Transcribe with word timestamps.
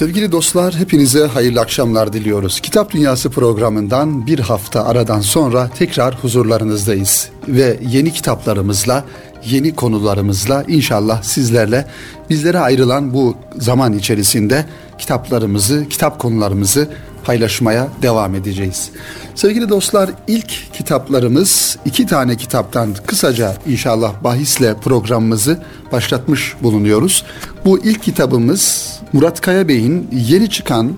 Sevgili 0.00 0.32
dostlar 0.32 0.74
hepinize 0.74 1.26
hayırlı 1.26 1.60
akşamlar 1.60 2.12
diliyoruz. 2.12 2.60
Kitap 2.60 2.92
Dünyası 2.92 3.30
programından 3.30 4.26
bir 4.26 4.38
hafta 4.38 4.84
aradan 4.84 5.20
sonra 5.20 5.70
tekrar 5.78 6.14
huzurlarınızdayız. 6.14 7.28
Ve 7.48 7.78
yeni 7.88 8.12
kitaplarımızla, 8.12 9.04
yeni 9.44 9.74
konularımızla 9.74 10.64
inşallah 10.68 11.22
sizlerle 11.22 11.86
bizlere 12.30 12.58
ayrılan 12.58 13.14
bu 13.14 13.36
zaman 13.58 13.92
içerisinde 13.92 14.66
kitaplarımızı, 14.98 15.86
kitap 15.90 16.18
konularımızı 16.18 16.88
paylaşmaya 17.24 17.88
devam 18.02 18.34
edeceğiz. 18.34 18.90
Sevgili 19.34 19.68
dostlar 19.68 20.10
ilk 20.26 20.72
kitaplarımız 20.72 21.78
iki 21.84 22.06
tane 22.06 22.36
kitaptan 22.36 22.94
kısaca 23.06 23.54
inşallah 23.66 24.24
bahisle 24.24 24.74
programımızı 24.74 25.62
başlatmış 25.92 26.54
bulunuyoruz. 26.62 27.24
Bu 27.64 27.78
ilk 27.78 28.02
kitabımız 28.02 28.92
Murat 29.12 29.40
Kaya 29.40 29.68
Bey'in 29.68 30.08
yeni 30.12 30.50
çıkan 30.50 30.92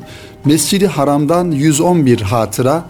Mescidi 0.45 0.87
Haram'dan 0.87 1.51
111 1.51 2.21
hatıra 2.21 2.85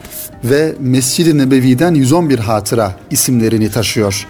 ve 0.45 0.75
Mescid-i 0.81 1.39
Nebevi'den 1.39 1.95
111 1.95 2.39
hatıra 2.39 2.97
isimlerini 3.11 3.71
taşıyor. 3.71 4.27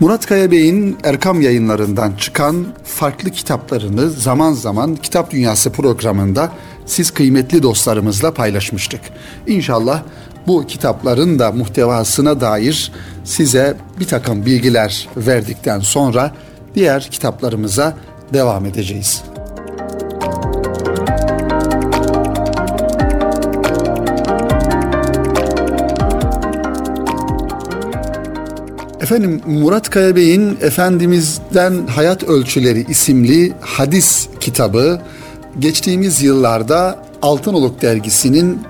Murat 0.00 0.26
Kaya 0.26 0.50
Bey'in 0.50 0.98
Erkam 1.04 1.40
yayınlarından 1.40 2.12
çıkan 2.12 2.66
farklı 2.84 3.30
kitaplarını 3.30 4.10
zaman 4.10 4.52
zaman 4.52 4.96
Kitap 4.96 5.30
Dünyası 5.30 5.70
programında 5.70 6.52
siz 6.86 7.10
kıymetli 7.10 7.62
dostlarımızla 7.62 8.34
paylaşmıştık. 8.34 9.00
İnşallah 9.46 10.02
bu 10.46 10.66
kitapların 10.66 11.38
da 11.38 11.52
muhtevasına 11.52 12.40
dair 12.40 12.92
size 13.24 13.76
bir 14.00 14.06
takım 14.06 14.46
bilgiler 14.46 15.08
verdikten 15.16 15.80
sonra 15.80 16.32
diğer 16.74 17.08
kitaplarımıza 17.10 17.96
devam 18.32 18.66
edeceğiz. 18.66 19.22
Efendim 29.00 29.40
Murat 29.46 29.90
Kaya 29.90 30.16
Bey'in 30.16 30.58
Efendimiz'den 30.62 31.86
Hayat 31.86 32.22
Ölçüleri 32.22 32.86
isimli 32.88 33.52
hadis 33.60 34.28
kitabı 34.40 35.00
geçtiğimiz 35.58 36.22
yıllarda 36.22 37.06
Altınoluk 37.22 37.82
dergisinin 37.82 38.60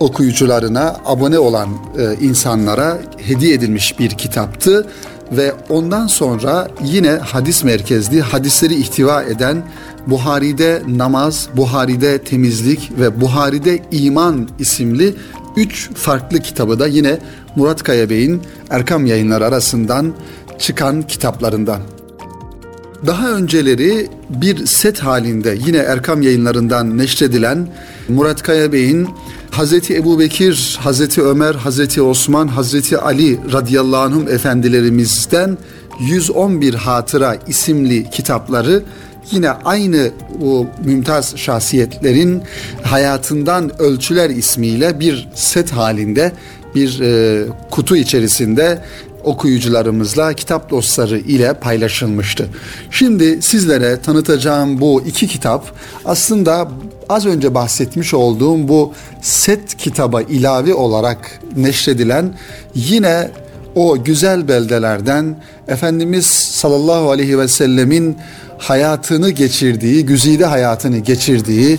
okuyucularına, 0.00 0.96
abone 1.06 1.38
olan 1.38 1.68
e, 1.98 2.24
insanlara 2.24 2.98
hediye 3.16 3.54
edilmiş 3.54 3.98
bir 3.98 4.10
kitaptı 4.10 4.86
ve 5.32 5.52
ondan 5.68 6.06
sonra 6.06 6.68
yine 6.84 7.10
hadis 7.10 7.64
merkezli, 7.64 8.20
hadisleri 8.20 8.74
ihtiva 8.74 9.22
eden 9.22 9.62
Buhari'de 10.06 10.82
namaz, 10.88 11.48
Buhari'de 11.56 12.18
temizlik 12.18 12.92
ve 12.98 13.20
Buhari'de 13.20 13.82
iman 13.90 14.48
isimli 14.58 15.14
üç 15.56 15.90
farklı 15.94 16.38
kitabı 16.38 16.78
da 16.78 16.86
yine 16.86 17.18
Murat 17.56 17.82
Kaya 17.82 18.10
Bey'in 18.10 18.42
Erkam 18.70 19.06
yayınları 19.06 19.46
arasından 19.46 20.14
çıkan 20.58 21.02
kitaplarından. 21.02 21.99
Daha 23.06 23.30
önceleri 23.30 24.08
bir 24.30 24.66
set 24.66 25.00
halinde 25.00 25.58
yine 25.66 25.76
Erkam 25.76 26.22
yayınlarından 26.22 26.98
neşredilen 26.98 27.68
Murat 28.08 28.42
Kaya 28.42 28.72
Bey'in 28.72 29.08
Hazreti 29.50 29.96
Ebu 29.96 30.18
Bekir, 30.18 30.78
Hazreti 30.80 31.22
Ömer, 31.22 31.54
Hazreti 31.54 32.02
Osman, 32.02 32.48
Hazreti 32.48 32.98
Ali 32.98 33.38
radıyallahu 33.52 34.00
anhum 34.00 34.28
efendilerimizden 34.28 35.58
111 36.00 36.74
Hatıra 36.74 37.36
isimli 37.48 38.10
kitapları 38.10 38.82
yine 39.30 39.50
aynı 39.50 40.10
o 40.44 40.66
mümtaz 40.84 41.36
şahsiyetlerin 41.36 42.42
hayatından 42.82 43.80
ölçüler 43.82 44.30
ismiyle 44.30 45.00
bir 45.00 45.28
set 45.34 45.70
halinde 45.70 46.32
bir 46.74 47.00
e, 47.00 47.44
kutu 47.70 47.96
içerisinde 47.96 48.84
okuyucularımızla 49.24 50.32
kitap 50.32 50.70
dostları 50.70 51.18
ile 51.18 51.54
paylaşılmıştı. 51.54 52.48
Şimdi 52.90 53.42
sizlere 53.42 54.00
tanıtacağım 54.00 54.80
bu 54.80 55.02
iki 55.06 55.26
kitap 55.28 55.72
aslında 56.04 56.68
az 57.08 57.26
önce 57.26 57.54
bahsetmiş 57.54 58.14
olduğum 58.14 58.68
bu 58.68 58.92
set 59.22 59.76
kitaba 59.76 60.22
ilave 60.22 60.74
olarak 60.74 61.40
neşredilen 61.56 62.34
yine 62.74 63.30
o 63.74 64.04
güzel 64.04 64.48
beldelerden 64.48 65.36
Efendimiz 65.68 66.26
sallallahu 66.26 67.10
aleyhi 67.10 67.38
ve 67.38 67.48
sellemin 67.48 68.16
hayatını 68.58 69.30
geçirdiği, 69.30 70.06
güzide 70.06 70.44
hayatını 70.44 70.98
geçirdiği, 70.98 71.78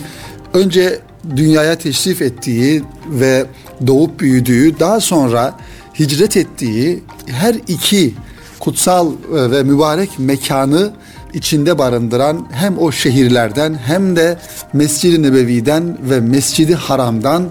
önce 0.54 0.98
dünyaya 1.36 1.78
teşrif 1.78 2.22
ettiği 2.22 2.82
ve 3.08 3.44
doğup 3.86 4.20
büyüdüğü, 4.20 4.78
daha 4.80 5.00
sonra 5.00 5.54
hicret 5.98 6.36
ettiği 6.36 7.02
her 7.26 7.54
iki 7.68 8.14
kutsal 8.60 9.12
e, 9.12 9.50
ve 9.50 9.62
mübarek 9.62 10.18
mekanı 10.18 10.92
içinde 11.34 11.78
barındıran 11.78 12.46
hem 12.52 12.78
o 12.78 12.92
şehirlerden 12.92 13.74
hem 13.74 14.16
de 14.16 14.38
Mescid-i 14.72 15.22
Nebevi'den 15.22 15.98
ve 16.10 16.20
Mescid-i 16.20 16.74
Haram'dan 16.74 17.48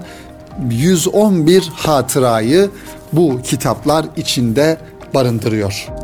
111 0.70 1.70
hatırayı 1.76 2.70
bu 3.14 3.42
kitaplar 3.42 4.06
içinde 4.18 4.78
barındırıyor. 5.14 6.01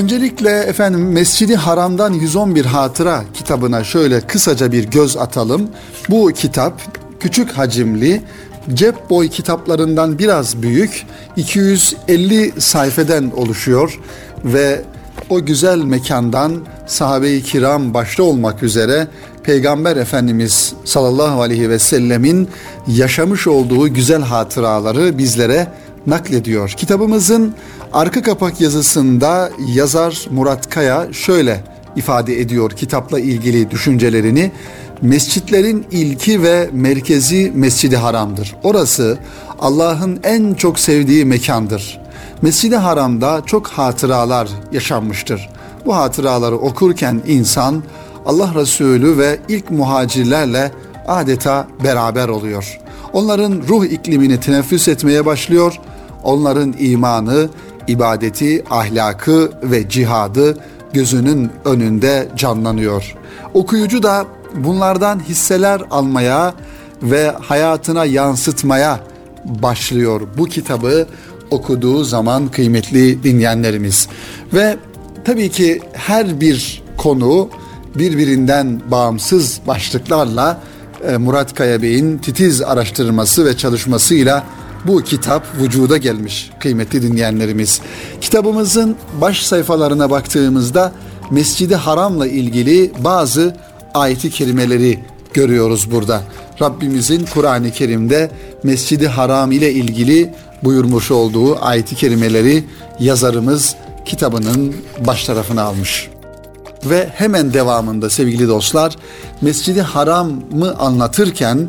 Öncelikle 0.00 0.50
efendim 0.58 1.12
Mescidi 1.12 1.56
Haram'dan 1.56 2.12
111 2.12 2.64
Hatıra 2.64 3.24
kitabına 3.34 3.84
şöyle 3.84 4.20
kısaca 4.20 4.72
bir 4.72 4.84
göz 4.84 5.16
atalım. 5.16 5.70
Bu 6.10 6.32
kitap 6.34 6.82
küçük 7.20 7.50
hacimli, 7.50 8.22
cep 8.74 9.10
boy 9.10 9.28
kitaplarından 9.28 10.18
biraz 10.18 10.62
büyük, 10.62 11.06
250 11.36 12.52
sayfeden 12.60 13.32
oluşuyor 13.36 14.00
ve 14.44 14.82
o 15.30 15.44
güzel 15.44 15.78
mekandan 15.78 16.56
sahabe-i 16.86 17.42
kiram 17.42 17.94
başta 17.94 18.22
olmak 18.22 18.62
üzere 18.62 19.08
Peygamber 19.42 19.96
Efendimiz 19.96 20.72
sallallahu 20.84 21.42
aleyhi 21.42 21.70
ve 21.70 21.78
sellemin 21.78 22.48
yaşamış 22.86 23.46
olduğu 23.46 23.94
güzel 23.94 24.22
hatıraları 24.22 25.18
bizlere 25.18 25.66
naklediyor. 26.06 26.70
Kitabımızın 26.70 27.54
arka 27.92 28.22
kapak 28.22 28.60
yazısında 28.60 29.50
yazar 29.74 30.26
Murat 30.30 30.70
Kaya 30.70 31.12
şöyle 31.12 31.64
ifade 31.96 32.40
ediyor 32.40 32.70
kitapla 32.70 33.20
ilgili 33.20 33.70
düşüncelerini. 33.70 34.52
Mescitlerin 35.02 35.86
ilki 35.90 36.42
ve 36.42 36.70
merkezi 36.72 37.52
Mescidi 37.54 37.96
Haram'dır. 37.96 38.56
Orası 38.62 39.18
Allah'ın 39.58 40.20
en 40.24 40.54
çok 40.54 40.78
sevdiği 40.78 41.24
mekandır. 41.24 42.00
Mescidi 42.42 42.76
Haram'da 42.76 43.42
çok 43.46 43.66
hatıralar 43.66 44.48
yaşanmıştır. 44.72 45.48
Bu 45.86 45.96
hatıraları 45.96 46.58
okurken 46.58 47.22
insan 47.26 47.82
Allah 48.26 48.54
Resulü 48.54 49.18
ve 49.18 49.38
ilk 49.48 49.70
muhacirlerle 49.70 50.72
adeta 51.08 51.68
beraber 51.84 52.28
oluyor. 52.28 52.78
Onların 53.12 53.62
ruh 53.68 53.84
iklimini 53.84 54.40
teneffüs 54.40 54.88
etmeye 54.88 55.26
başlıyor 55.26 55.80
onların 56.22 56.74
imanı, 56.78 57.48
ibadeti, 57.88 58.64
ahlakı 58.70 59.52
ve 59.62 59.88
cihadı 59.88 60.58
gözünün 60.92 61.50
önünde 61.64 62.28
canlanıyor. 62.36 63.14
Okuyucu 63.54 64.02
da 64.02 64.26
bunlardan 64.54 65.20
hisseler 65.20 65.82
almaya 65.90 66.54
ve 67.02 67.34
hayatına 67.40 68.04
yansıtmaya 68.04 69.00
başlıyor 69.44 70.20
bu 70.38 70.46
kitabı 70.46 71.06
okuduğu 71.50 72.04
zaman 72.04 72.48
kıymetli 72.48 73.22
dinleyenlerimiz. 73.22 74.08
Ve 74.54 74.76
tabii 75.24 75.50
ki 75.50 75.80
her 75.92 76.40
bir 76.40 76.82
konu 76.96 77.50
birbirinden 77.94 78.80
bağımsız 78.90 79.60
başlıklarla 79.66 80.60
e, 81.08 81.16
Murat 81.16 81.54
Kaya 81.54 81.82
Bey'in 81.82 82.18
titiz 82.18 82.62
araştırması 82.62 83.44
ve 83.44 83.56
çalışmasıyla 83.56 84.44
bu 84.86 85.02
kitap 85.02 85.46
vücuda 85.60 85.96
gelmiş 85.96 86.50
kıymetli 86.60 87.02
dinleyenlerimiz. 87.02 87.80
Kitabımızın 88.20 88.96
baş 89.20 89.42
sayfalarına 89.42 90.10
baktığımızda 90.10 90.92
Mescidi 91.30 91.74
Haram'la 91.74 92.26
ilgili 92.26 92.92
bazı 92.98 93.56
ayeti 93.94 94.30
kerimeleri 94.30 94.98
görüyoruz 95.34 95.90
burada. 95.90 96.22
Rabbimizin 96.62 97.26
Kur'an-ı 97.34 97.70
Kerim'de 97.70 98.30
Mescidi 98.62 99.08
Haram 99.08 99.52
ile 99.52 99.72
ilgili 99.72 100.34
buyurmuş 100.64 101.10
olduğu 101.10 101.64
ayeti 101.64 101.94
kerimeleri 101.94 102.64
yazarımız 103.00 103.74
kitabının 104.04 104.76
baş 105.06 105.24
tarafına 105.24 105.62
almış. 105.62 106.10
Ve 106.84 107.08
hemen 107.14 107.52
devamında 107.52 108.10
sevgili 108.10 108.48
dostlar 108.48 108.96
Mescidi 109.40 109.82
Haram'ı 109.82 110.74
anlatırken 110.78 111.68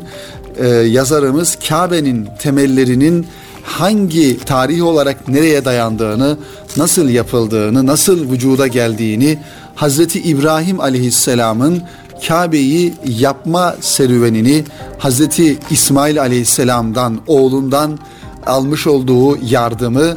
e, 0.58 0.68
yazarımız 0.68 1.58
Kabe'nin 1.68 2.28
temellerinin 2.38 3.26
hangi 3.62 4.38
tarih 4.38 4.84
olarak 4.84 5.28
nereye 5.28 5.64
dayandığını, 5.64 6.36
nasıl 6.76 7.08
yapıldığını, 7.08 7.86
nasıl 7.86 8.30
vücuda 8.30 8.66
geldiğini, 8.66 9.38
Hazreti 9.74 10.20
İbrahim 10.20 10.80
Aleyhisselam'ın 10.80 11.82
Kabe'yi 12.28 12.94
yapma 13.04 13.74
serüvenini 13.80 14.64
Hazreti 14.98 15.58
İsmail 15.70 16.20
Aleyhisselam'dan, 16.20 17.20
oğlundan 17.26 17.98
almış 18.46 18.86
olduğu 18.86 19.38
yardımı 19.44 20.16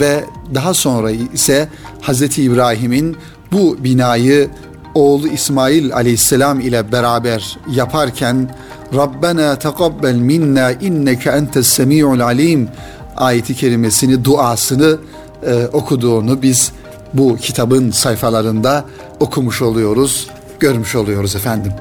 ve 0.00 0.24
daha 0.54 0.74
sonra 0.74 1.10
ise 1.10 1.68
Hazreti 2.00 2.42
İbrahim'in 2.42 3.16
bu 3.52 3.76
binayı 3.84 4.50
oğlu 4.94 5.28
İsmail 5.28 5.94
aleyhisselam 5.94 6.60
ile 6.60 6.92
beraber 6.92 7.58
yaparken 7.74 8.50
Rabbena 8.94 9.58
tekabbel 9.58 10.14
minna 10.14 10.72
inneke 10.72 11.30
entes 11.30 11.66
semi'ul 11.66 12.20
alim 12.20 12.68
ayeti 13.16 13.54
kerimesini 13.54 14.24
duasını 14.24 14.98
e, 15.46 15.66
okuduğunu 15.72 16.42
biz 16.42 16.72
bu 17.14 17.36
kitabın 17.36 17.90
sayfalarında 17.90 18.84
okumuş 19.20 19.62
oluyoruz, 19.62 20.30
görmüş 20.60 20.94
oluyoruz 20.94 21.36
efendim. 21.36 21.72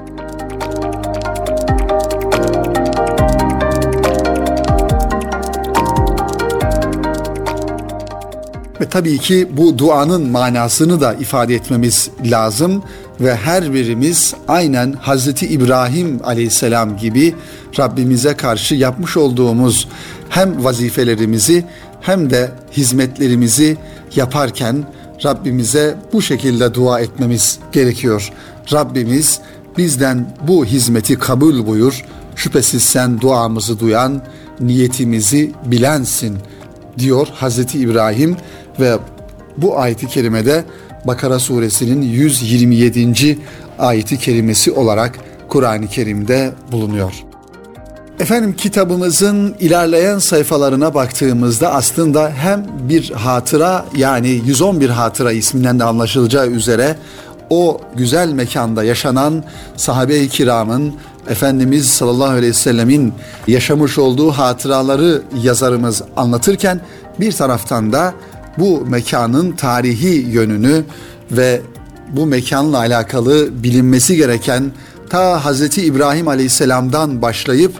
Ve 8.82 8.90
tabii 8.90 9.18
ki 9.18 9.48
bu 9.52 9.78
duanın 9.78 10.32
manasını 10.32 11.02
da 11.02 11.14
ifade 11.14 11.56
etmemiz 11.56 12.10
lazım 12.26 12.84
ve 13.22 13.36
her 13.36 13.74
birimiz 13.74 14.34
aynen 14.48 14.94
Hazreti 14.94 15.48
İbrahim 15.48 16.20
Aleyhisselam 16.24 16.98
gibi 16.98 17.36
Rabbimize 17.80 18.34
karşı 18.34 18.76
yapmış 18.76 19.18
olduğumuz 19.18 19.88
hem 20.30 20.64
vazifelerimizi 20.64 21.66
hem 22.02 22.30
de 22.30 22.52
hizmetlerimizi 22.72 23.78
yaparken 24.16 24.86
Rabbimize 25.26 25.96
bu 26.14 26.22
şekilde 26.22 26.74
dua 26.74 27.00
etmemiz 27.00 27.60
gerekiyor. 27.72 28.32
Rabbimiz 28.74 29.40
bizden 29.78 30.36
bu 30.48 30.66
hizmeti 30.66 31.20
kabul 31.20 31.68
buyur. 31.68 32.06
Şüphesiz 32.36 32.84
sen 32.84 33.22
duamızı 33.22 33.80
duyan, 33.80 34.22
niyetimizi 34.60 35.52
bilensin 35.66 36.38
diyor 36.98 37.28
Hazreti 37.34 37.80
İbrahim 37.80 38.38
ve 38.80 38.98
bu 39.58 39.80
ayeti 39.80 40.08
kerimede 40.08 40.64
Bakara 41.08 41.40
suresinin 41.40 42.02
127. 42.02 43.38
ayeti 43.80 44.18
kerimesi 44.18 44.72
olarak 44.72 45.20
Kur'an-ı 45.48 45.88
Kerim'de 45.88 46.54
bulunuyor. 46.72 47.14
Efendim 48.20 48.56
kitabımızın 48.56 49.56
ilerleyen 49.60 50.20
sayfalarına 50.20 50.94
baktığımızda 50.94 51.74
aslında 51.74 52.30
hem 52.30 52.66
bir 52.90 53.12
hatıra 53.12 53.86
yani 53.98 54.42
111 54.46 54.90
hatıra 54.90 55.32
isminden 55.32 55.80
de 55.80 55.84
anlaşılacağı 55.84 56.48
üzere 56.48 56.96
o 57.50 57.82
güzel 57.96 58.32
mekanda 58.32 58.84
yaşanan 58.84 59.44
sahabe-i 59.76 60.30
kiramın 60.30 60.96
Efendimiz 61.30 61.90
sallallahu 61.90 62.30
aleyhi 62.30 62.48
ve 62.48 62.54
sellemin 62.54 63.14
yaşamış 63.48 63.98
olduğu 63.98 64.32
hatıraları 64.32 65.22
yazarımız 65.42 66.02
anlatırken 66.18 66.82
bir 67.20 67.32
taraftan 67.32 67.94
da 67.94 68.14
bu 68.58 68.86
mekanın 68.86 69.52
tarihi 69.52 70.28
yönünü 70.30 70.84
ve 71.32 71.62
bu 72.12 72.26
mekanla 72.26 72.78
alakalı 72.78 73.64
bilinmesi 73.64 74.16
gereken 74.16 74.72
ta 75.10 75.46
Hazreti 75.46 75.86
İbrahim 75.86 76.28
Aleyhisselam'dan 76.28 77.22
başlayıp 77.22 77.72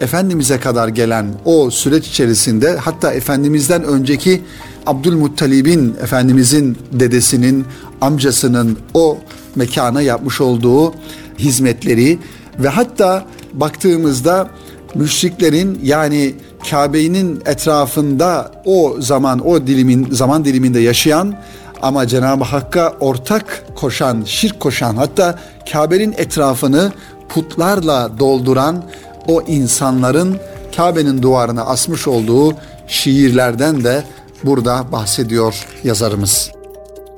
Efendimiz'e 0.00 0.60
kadar 0.60 0.88
gelen 0.88 1.26
o 1.44 1.70
süreç 1.70 2.08
içerisinde 2.08 2.76
hatta 2.76 3.12
Efendimiz'den 3.12 3.84
önceki 3.84 4.42
Abdülmuttalib'in 4.86 5.96
Efendimiz'in 6.02 6.78
dedesinin 6.92 7.64
amcasının 8.00 8.78
o 8.94 9.18
mekana 9.54 10.02
yapmış 10.02 10.40
olduğu 10.40 10.94
hizmetleri 11.38 12.18
ve 12.58 12.68
hatta 12.68 13.26
baktığımızda 13.52 14.50
müşriklerin 14.94 15.80
yani 15.82 16.34
Kabe'nin 16.70 17.42
etrafında 17.46 18.50
o 18.64 18.96
zaman 18.98 19.46
o 19.46 19.66
dilimin 19.66 20.08
zaman 20.10 20.44
diliminde 20.44 20.80
yaşayan 20.80 21.34
ama 21.82 22.06
Cenab-ı 22.06 22.44
Hakk'a 22.44 22.94
ortak 23.00 23.64
koşan, 23.74 24.22
şirk 24.26 24.60
koşan 24.60 24.96
hatta 24.96 25.38
Kabe'nin 25.72 26.14
etrafını 26.16 26.92
putlarla 27.28 28.10
dolduran 28.18 28.84
o 29.28 29.42
insanların 29.42 30.36
Kabe'nin 30.76 31.22
duvarına 31.22 31.64
asmış 31.64 32.08
olduğu 32.08 32.54
şiirlerden 32.88 33.84
de 33.84 34.04
burada 34.44 34.92
bahsediyor 34.92 35.66
yazarımız. 35.84 36.50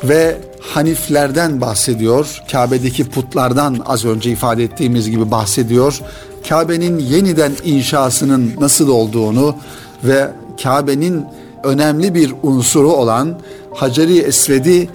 Ve 0.05 0.37
Haniflerden 0.61 1.61
bahsediyor. 1.61 2.43
Kabe'deki 2.53 3.05
putlardan 3.11 3.83
az 3.87 4.05
önce 4.05 4.31
ifade 4.31 4.65
ettiğimiz 4.65 5.11
gibi 5.11 5.31
bahsediyor. 5.31 6.01
Kabe'nin 6.49 6.99
yeniden 6.99 7.53
inşasının 7.65 8.53
nasıl 8.61 8.89
olduğunu 8.89 9.55
ve 10.05 10.31
Kabe'nin 10.63 11.25
önemli 11.65 12.15
bir 12.15 12.35
unsuru 12.43 12.93
olan 12.93 13.39
Haceri 13.75 14.19
Esved'i 14.19 14.89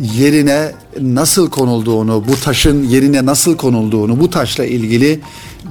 yerine 0.00 0.72
nasıl 1.00 1.50
konulduğunu, 1.50 2.24
bu 2.28 2.40
taşın 2.40 2.84
yerine 2.88 3.26
nasıl 3.26 3.56
konulduğunu, 3.56 4.20
bu 4.20 4.30
taşla 4.30 4.64
ilgili 4.64 5.20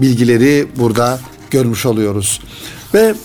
bilgileri 0.02 0.68
burada 0.80 1.20
görmüş 1.52 1.86
oluyoruz. 1.86 2.42
Ve 2.94 3.16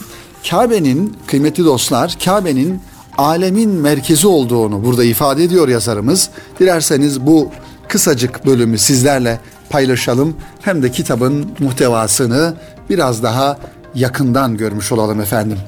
Kabe'nin 0.50 1.16
kıymetli 1.26 1.64
dostlar, 1.64 2.16
Kabe'nin 2.24 2.80
alemin 3.18 3.70
merkezi 3.70 4.26
olduğunu 4.26 4.84
burada 4.84 5.04
ifade 5.04 5.44
ediyor 5.44 5.68
yazarımız. 5.68 6.30
Dilerseniz 6.60 7.20
bu 7.26 7.48
kısacık 7.88 8.46
bölümü 8.46 8.78
sizlerle 8.78 9.40
paylaşalım. 9.70 10.36
Hem 10.62 10.82
de 10.82 10.90
kitabın 10.90 11.50
muhtevasını 11.58 12.54
biraz 12.90 13.22
daha 13.22 13.58
yakından 13.94 14.56
görmüş 14.56 14.92
olalım 14.92 15.20
efendim. 15.20 15.58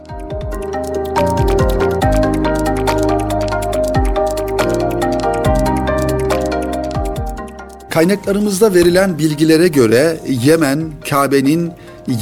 Kaynaklarımızda 7.91 8.75
verilen 8.75 9.19
bilgilere 9.19 9.69
göre 9.69 10.21
Yemen 10.45 10.91
Kabe'nin 11.11 11.73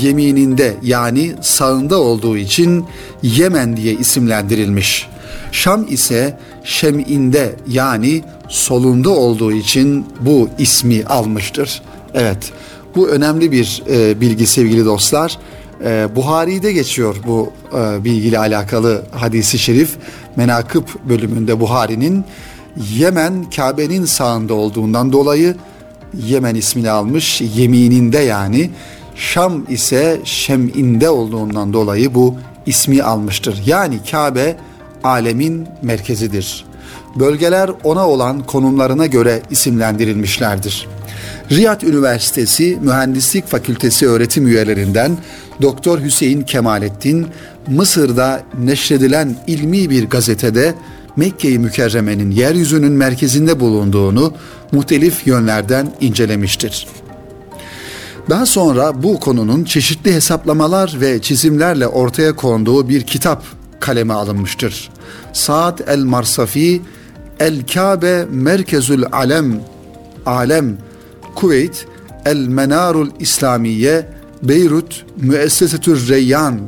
yemininde 0.00 0.74
yani 0.82 1.34
sağında 1.40 2.00
olduğu 2.00 2.36
için 2.36 2.84
Yemen 3.22 3.76
diye 3.76 3.94
isimlendirilmiş. 3.94 5.08
Şam 5.52 5.86
ise 5.88 6.38
Şem'inde 6.64 7.56
yani 7.68 8.22
solunda 8.48 9.10
olduğu 9.10 9.52
için 9.52 10.06
bu 10.20 10.48
ismi 10.58 11.04
almıştır. 11.04 11.82
Evet 12.14 12.52
bu 12.94 13.08
önemli 13.08 13.52
bir 13.52 13.82
e, 13.90 14.20
bilgi 14.20 14.46
sevgili 14.46 14.84
dostlar. 14.84 15.38
E, 15.84 16.08
Buhari'de 16.16 16.72
geçiyor 16.72 17.16
bu 17.26 17.52
e, 17.78 18.04
bilgiyle 18.04 18.38
alakalı 18.38 19.02
hadisi 19.10 19.58
şerif. 19.58 19.96
Menakıb 20.36 20.84
bölümünde 21.08 21.60
Buhari'nin 21.60 22.24
Yemen 22.96 23.50
Kabe'nin 23.50 24.04
sağında 24.04 24.54
olduğundan 24.54 25.12
dolayı 25.12 25.56
Yemen 26.26 26.54
ismini 26.54 26.90
almış. 26.90 27.40
Yemininde 27.40 28.18
yani 28.18 28.70
Şam 29.16 29.64
ise 29.68 30.20
Şem'inde 30.24 31.10
olduğundan 31.10 31.72
dolayı 31.72 32.14
bu 32.14 32.34
ismi 32.66 33.02
almıştır. 33.02 33.62
Yani 33.66 33.98
Kabe 34.10 34.56
alemin 35.04 35.66
merkezidir. 35.82 36.64
Bölgeler 37.16 37.70
ona 37.84 38.08
olan 38.08 38.42
konumlarına 38.42 39.06
göre 39.06 39.42
isimlendirilmişlerdir. 39.50 40.88
Riyad 41.50 41.82
Üniversitesi 41.82 42.78
Mühendislik 42.82 43.46
Fakültesi 43.46 44.08
öğretim 44.08 44.46
üyelerinden 44.46 45.18
Doktor 45.62 46.00
Hüseyin 46.00 46.42
Kemalettin 46.42 47.26
Mısır'da 47.68 48.42
neşredilen 48.64 49.36
ilmi 49.46 49.90
bir 49.90 50.08
gazetede 50.08 50.74
Mekke-i 51.16 51.58
Mükerreme'nin 51.58 52.30
yeryüzünün 52.30 52.92
merkezinde 52.92 53.60
bulunduğunu 53.60 54.32
muhtelif 54.72 55.26
yönlerden 55.26 55.92
incelemiştir. 56.00 56.86
Daha 58.30 58.46
sonra 58.46 59.02
bu 59.02 59.20
konunun 59.20 59.64
çeşitli 59.64 60.14
hesaplamalar 60.14 60.96
ve 61.00 61.22
çizimlerle 61.22 61.86
ortaya 61.86 62.36
konduğu 62.36 62.88
bir 62.88 63.02
kitap 63.02 63.42
kaleme 63.80 64.14
alınmıştır. 64.14 64.90
Saad 65.32 65.78
el-Marsafi 65.78 66.82
El-Kabe 67.40 68.26
Merkezül 68.30 69.04
Alem 69.12 69.60
Alem 70.26 70.78
Kuveyt 71.34 71.86
El-Menarul 72.24 73.10
İslamiye 73.20 74.08
Beyrut 74.42 75.06
Müessesetür 75.16 76.08
Reyyan 76.08 76.60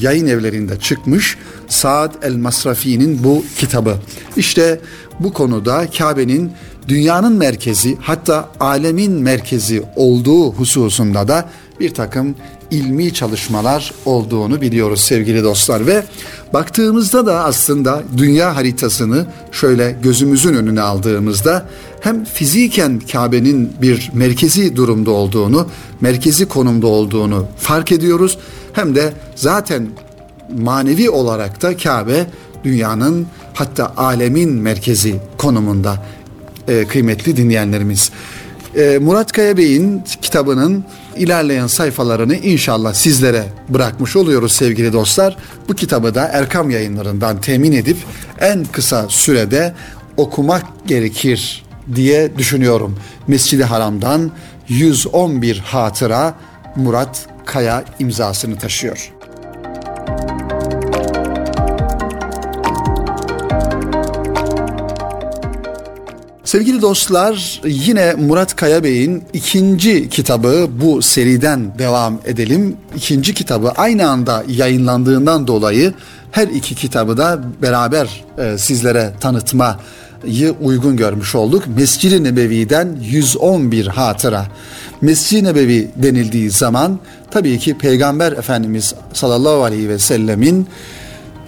yayın 0.00 0.26
evlerinde 0.26 0.80
çıkmış 0.80 1.38
Saad 1.68 2.14
el-Masrafi'nin 2.22 3.24
bu 3.24 3.44
kitabı. 3.56 3.96
İşte 4.36 4.80
bu 5.20 5.32
konuda 5.32 5.86
Kabe'nin 5.98 6.52
dünyanın 6.88 7.32
merkezi 7.32 7.96
hatta 8.00 8.48
alemin 8.60 9.12
merkezi 9.12 9.82
olduğu 9.96 10.52
hususunda 10.52 11.28
da 11.28 11.48
bir 11.82 11.94
takım 11.94 12.34
ilmi 12.70 13.14
çalışmalar 13.14 13.92
olduğunu 14.04 14.60
biliyoruz 14.60 15.00
sevgili 15.00 15.42
dostlar 15.42 15.86
ve 15.86 16.04
baktığımızda 16.52 17.26
da 17.26 17.44
aslında 17.44 18.02
dünya 18.16 18.56
haritasını 18.56 19.26
şöyle 19.52 19.96
gözümüzün 20.02 20.54
önüne 20.54 20.80
aldığımızda 20.80 21.66
hem 22.00 22.24
fiziken 22.24 23.00
Kabe'nin 23.12 23.72
bir 23.82 24.10
merkezi 24.14 24.76
durumda 24.76 25.10
olduğunu, 25.10 25.68
merkezi 26.00 26.48
konumda 26.48 26.86
olduğunu 26.86 27.46
fark 27.56 27.92
ediyoruz 27.92 28.38
hem 28.72 28.94
de 28.94 29.12
zaten 29.34 29.88
manevi 30.58 31.10
olarak 31.10 31.62
da 31.62 31.76
Kabe 31.76 32.26
dünyanın 32.64 33.26
hatta 33.54 33.92
alemin 33.96 34.52
merkezi 34.52 35.16
konumunda 35.38 36.02
e, 36.68 36.84
kıymetli 36.84 37.36
dinleyenlerimiz. 37.36 38.10
E, 38.76 38.98
Murat 38.98 39.32
Kaya 39.32 39.56
Bey'in 39.56 40.02
kitabının 40.22 40.84
ilerleyen 41.16 41.66
sayfalarını 41.66 42.34
inşallah 42.36 42.94
sizlere 42.94 43.44
bırakmış 43.68 44.16
oluyoruz 44.16 44.52
sevgili 44.52 44.92
dostlar. 44.92 45.36
Bu 45.68 45.74
kitabı 45.74 46.14
da 46.14 46.28
Erkam 46.32 46.70
yayınlarından 46.70 47.40
temin 47.40 47.72
edip 47.72 47.96
en 48.40 48.64
kısa 48.64 49.08
sürede 49.08 49.74
okumak 50.16 50.64
gerekir 50.86 51.64
diye 51.94 52.38
düşünüyorum. 52.38 52.98
Mescid-i 53.28 53.64
Haram'dan 53.64 54.30
111 54.68 55.58
hatıra 55.58 56.34
Murat 56.76 57.26
Kaya 57.44 57.84
imzasını 57.98 58.58
taşıyor. 58.58 59.12
Sevgili 66.52 66.82
dostlar 66.82 67.60
yine 67.64 68.14
Murat 68.14 68.56
Kaya 68.56 68.84
Bey'in 68.84 69.24
ikinci 69.32 70.08
kitabı 70.08 70.68
bu 70.80 71.02
seriden 71.02 71.78
devam 71.78 72.20
edelim. 72.24 72.76
İkinci 72.96 73.34
kitabı 73.34 73.70
aynı 73.70 74.08
anda 74.08 74.44
yayınlandığından 74.48 75.46
dolayı 75.46 75.94
her 76.30 76.48
iki 76.48 76.74
kitabı 76.74 77.16
da 77.16 77.40
beraber 77.62 78.24
e, 78.38 78.58
sizlere 78.58 79.12
tanıtmayı 79.20 80.54
uygun 80.62 80.96
görmüş 80.96 81.34
olduk. 81.34 81.64
Mescid-i 81.76 82.24
Nebevi'den 82.24 82.96
111 83.02 83.86
hatıra. 83.86 84.46
Mescid-i 85.00 85.44
Nebevi 85.44 85.90
denildiği 85.96 86.50
zaman 86.50 86.98
tabii 87.30 87.58
ki 87.58 87.78
Peygamber 87.78 88.32
Efendimiz 88.32 88.94
sallallahu 89.12 89.64
aleyhi 89.64 89.88
ve 89.88 89.98
sellemin 89.98 90.68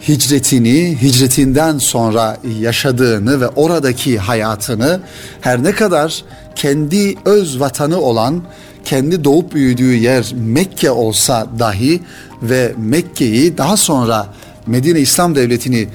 hicretini, 0.09 1.03
hicretinden 1.03 1.79
sonra 1.79 2.37
yaşadığını 2.61 3.41
ve 3.41 3.49
oradaki 3.49 4.19
hayatını 4.19 5.01
her 5.41 5.65
ne 5.65 5.73
kadar 5.73 6.25
kendi 6.55 7.15
öz 7.25 7.61
vatanı 7.61 8.01
olan, 8.01 8.43
kendi 8.85 9.25
doğup 9.25 9.55
büyüdüğü 9.55 9.95
yer 9.95 10.33
Mekke 10.35 10.91
olsa 10.91 11.47
dahi 11.59 12.01
ve 12.43 12.75
Mekke'yi 12.77 13.59
daha 13.59 13.77
sonra 13.77 14.27
Medine 14.67 15.01
İslam 15.01 15.35
Devleti'ni 15.35 15.89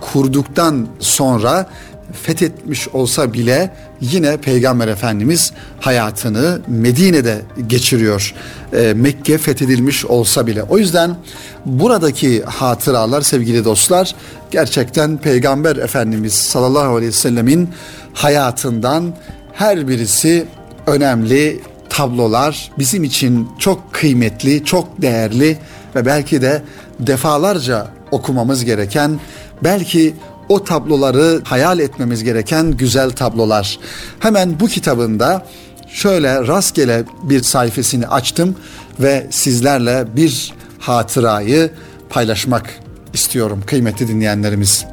kurduktan 0.00 0.86
sonra 1.00 1.66
fethetmiş 2.12 2.88
olsa 2.88 3.32
bile 3.32 3.70
yine 4.00 4.36
Peygamber 4.36 4.88
Efendimiz 4.88 5.52
hayatını 5.80 6.60
Medine'de 6.68 7.42
geçiriyor. 7.66 8.34
E, 8.72 8.94
Mekke 8.94 9.38
fethedilmiş 9.38 10.04
olsa 10.04 10.46
bile. 10.46 10.62
O 10.62 10.78
yüzden 10.78 11.16
buradaki 11.64 12.42
hatıralar 12.42 13.22
sevgili 13.22 13.64
dostlar 13.64 14.14
gerçekten 14.50 15.16
Peygamber 15.16 15.76
Efendimiz 15.76 16.32
sallallahu 16.32 16.96
aleyhi 16.96 17.12
ve 17.12 17.16
sellemin 17.16 17.70
hayatından 18.14 19.14
her 19.52 19.88
birisi 19.88 20.46
önemli 20.86 21.60
tablolar 21.88 22.70
bizim 22.78 23.04
için 23.04 23.48
çok 23.58 23.92
kıymetli, 23.92 24.64
çok 24.64 25.02
değerli 25.02 25.58
ve 25.94 26.06
belki 26.06 26.42
de 26.42 26.62
defalarca 27.00 27.86
okumamız 28.10 28.64
gereken 28.64 29.20
belki 29.64 30.14
o 30.48 30.64
tabloları 30.64 31.40
hayal 31.44 31.78
etmemiz 31.78 32.24
gereken 32.24 32.70
güzel 32.70 33.10
tablolar. 33.10 33.78
Hemen 34.20 34.60
bu 34.60 34.66
kitabında 34.66 35.46
şöyle 35.88 36.46
rastgele 36.46 37.04
bir 37.22 37.42
sayfasını 37.42 38.10
açtım 38.10 38.56
ve 39.00 39.26
sizlerle 39.30 40.16
bir 40.16 40.54
hatırayı 40.78 41.70
paylaşmak 42.10 42.80
istiyorum 43.14 43.62
kıymetli 43.66 44.08
dinleyenlerimiz. 44.08 44.84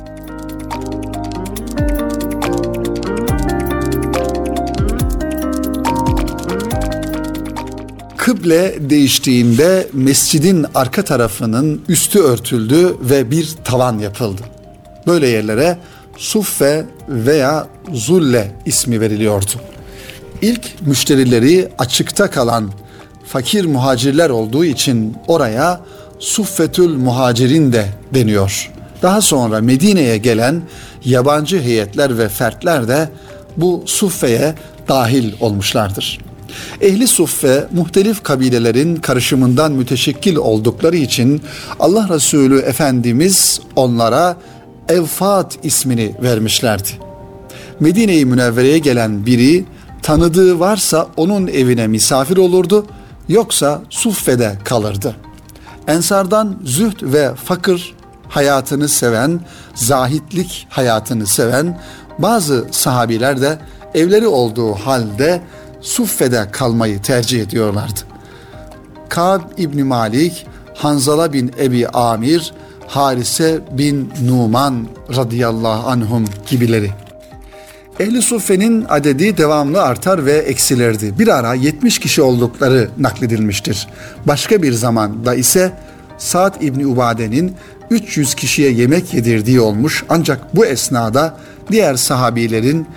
Kıble 8.18 8.90
değiştiğinde 8.90 9.88
mescidin 9.94 10.66
arka 10.76 11.04
tarafının 11.04 11.82
üstü 11.90 12.20
örtüldü 12.20 12.96
ve 13.02 13.32
bir 13.32 13.56
tavan 13.64 14.00
yapıldı. 14.00 14.53
Böyle 15.08 15.28
yerlere 15.28 15.78
suffe 16.18 16.86
veya 17.08 17.68
zulle 17.94 18.52
ismi 18.66 19.02
veriliyordu. 19.02 19.52
İlk 20.42 20.82
müşterileri 20.82 21.70
açıkta 21.78 22.30
kalan 22.30 22.72
fakir 23.26 23.66
muhacirler 23.66 24.30
olduğu 24.30 24.66
için 24.66 25.16
oraya 25.28 25.82
Suffetül 26.20 26.98
Muhacirin 26.98 27.74
de 27.74 27.86
deniyor. 28.14 28.72
Daha 29.02 29.22
sonra 29.22 29.62
Medine'ye 29.62 30.18
gelen 30.18 30.62
yabancı 31.06 31.62
heyetler 31.62 32.18
ve 32.18 32.30
fertler 32.30 32.88
de 32.88 33.10
bu 33.58 33.84
suffeye 33.86 34.56
dahil 34.88 35.34
olmuşlardır. 35.40 36.20
Ehli 36.82 37.08
suffe 37.08 37.68
muhtelif 37.72 38.24
kabilelerin 38.24 38.96
karışımından 38.96 39.72
müteşekkil 39.72 40.36
oldukları 40.36 40.98
için 40.98 41.42
Allah 41.80 42.10
Resulü 42.10 42.60
Efendimiz 42.60 43.62
onlara 43.76 44.38
Evfat 44.90 45.66
ismini 45.66 46.16
vermişlerdi. 46.24 46.90
Medine-i 47.80 48.26
Münevvere'ye 48.26 48.78
gelen 48.78 49.26
biri 49.26 49.66
tanıdığı 50.02 50.60
varsa 50.60 51.08
onun 51.18 51.48
evine 51.48 51.88
misafir 51.88 52.38
olurdu 52.38 52.86
yoksa 53.30 53.82
suffede 53.90 54.58
kalırdı. 54.64 55.16
Ensardan 55.88 56.58
zühd 56.64 56.98
ve 57.02 57.36
fakir 57.36 57.96
hayatını 58.30 58.90
seven, 58.90 59.40
zahitlik 59.76 60.68
hayatını 60.70 61.28
seven 61.28 61.80
bazı 62.20 62.68
sahabiler 62.72 63.42
de 63.42 63.60
evleri 63.94 64.28
olduğu 64.28 64.74
halde 64.74 65.42
suffede 65.82 66.48
kalmayı 66.52 67.02
tercih 67.02 67.42
ediyorlardı. 67.42 68.00
Kab 69.10 69.42
İbni 69.58 69.84
Malik, 69.84 70.48
Hanzala 70.76 71.34
bin 71.34 71.52
Ebi 71.60 71.88
Amir, 71.88 72.54
Harise 72.88 73.60
bin 73.72 74.12
Numan 74.26 74.88
radıyallahu 75.16 75.90
anhum 75.90 76.26
gibileri. 76.48 76.92
Ehli 78.00 78.22
Suffe'nin 78.22 78.86
adedi 78.90 79.38
devamlı 79.38 79.82
artar 79.82 80.26
ve 80.26 80.34
eksilirdi. 80.34 81.20
Bir 81.20 81.28
ara 81.28 81.54
70 81.54 82.00
kişi 82.00 82.22
oldukları 82.22 82.90
nakledilmiştir. 82.98 83.88
Başka 84.26 84.64
bir 84.64 84.72
zamanda 84.72 85.36
ise 85.36 85.72
Sa'd 86.18 86.62
İbni 86.62 86.88
Ubade'nin 86.88 87.56
300 87.90 88.36
kişiye 88.36 88.72
yemek 88.72 89.14
yedirdiği 89.14 89.60
olmuş 89.60 90.04
ancak 90.10 90.56
bu 90.56 90.66
esnada 90.66 91.38
diğer 91.72 91.96
sahabilerin 91.96 92.88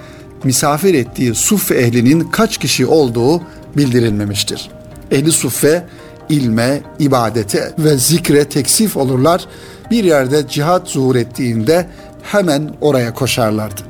misafir 0.44 0.94
ettiği 0.94 1.34
Suffe 1.34 1.74
ehlinin 1.74 2.20
kaç 2.20 2.58
kişi 2.58 2.86
olduğu 2.86 3.42
bildirilmemiştir. 3.76 4.70
Ehli 5.10 5.32
Suffe 5.32 5.86
ilme, 6.28 6.82
ibadete 6.98 7.72
ve 7.78 7.96
zikre 7.96 8.44
teksif 8.44 8.96
olurlar. 8.96 9.46
Bir 9.90 10.04
yerde 10.04 10.48
cihat 10.48 10.88
zuhur 10.88 11.16
ettiğinde 11.16 11.86
hemen 12.22 12.70
oraya 12.80 13.14
koşarlardı. 13.14 13.80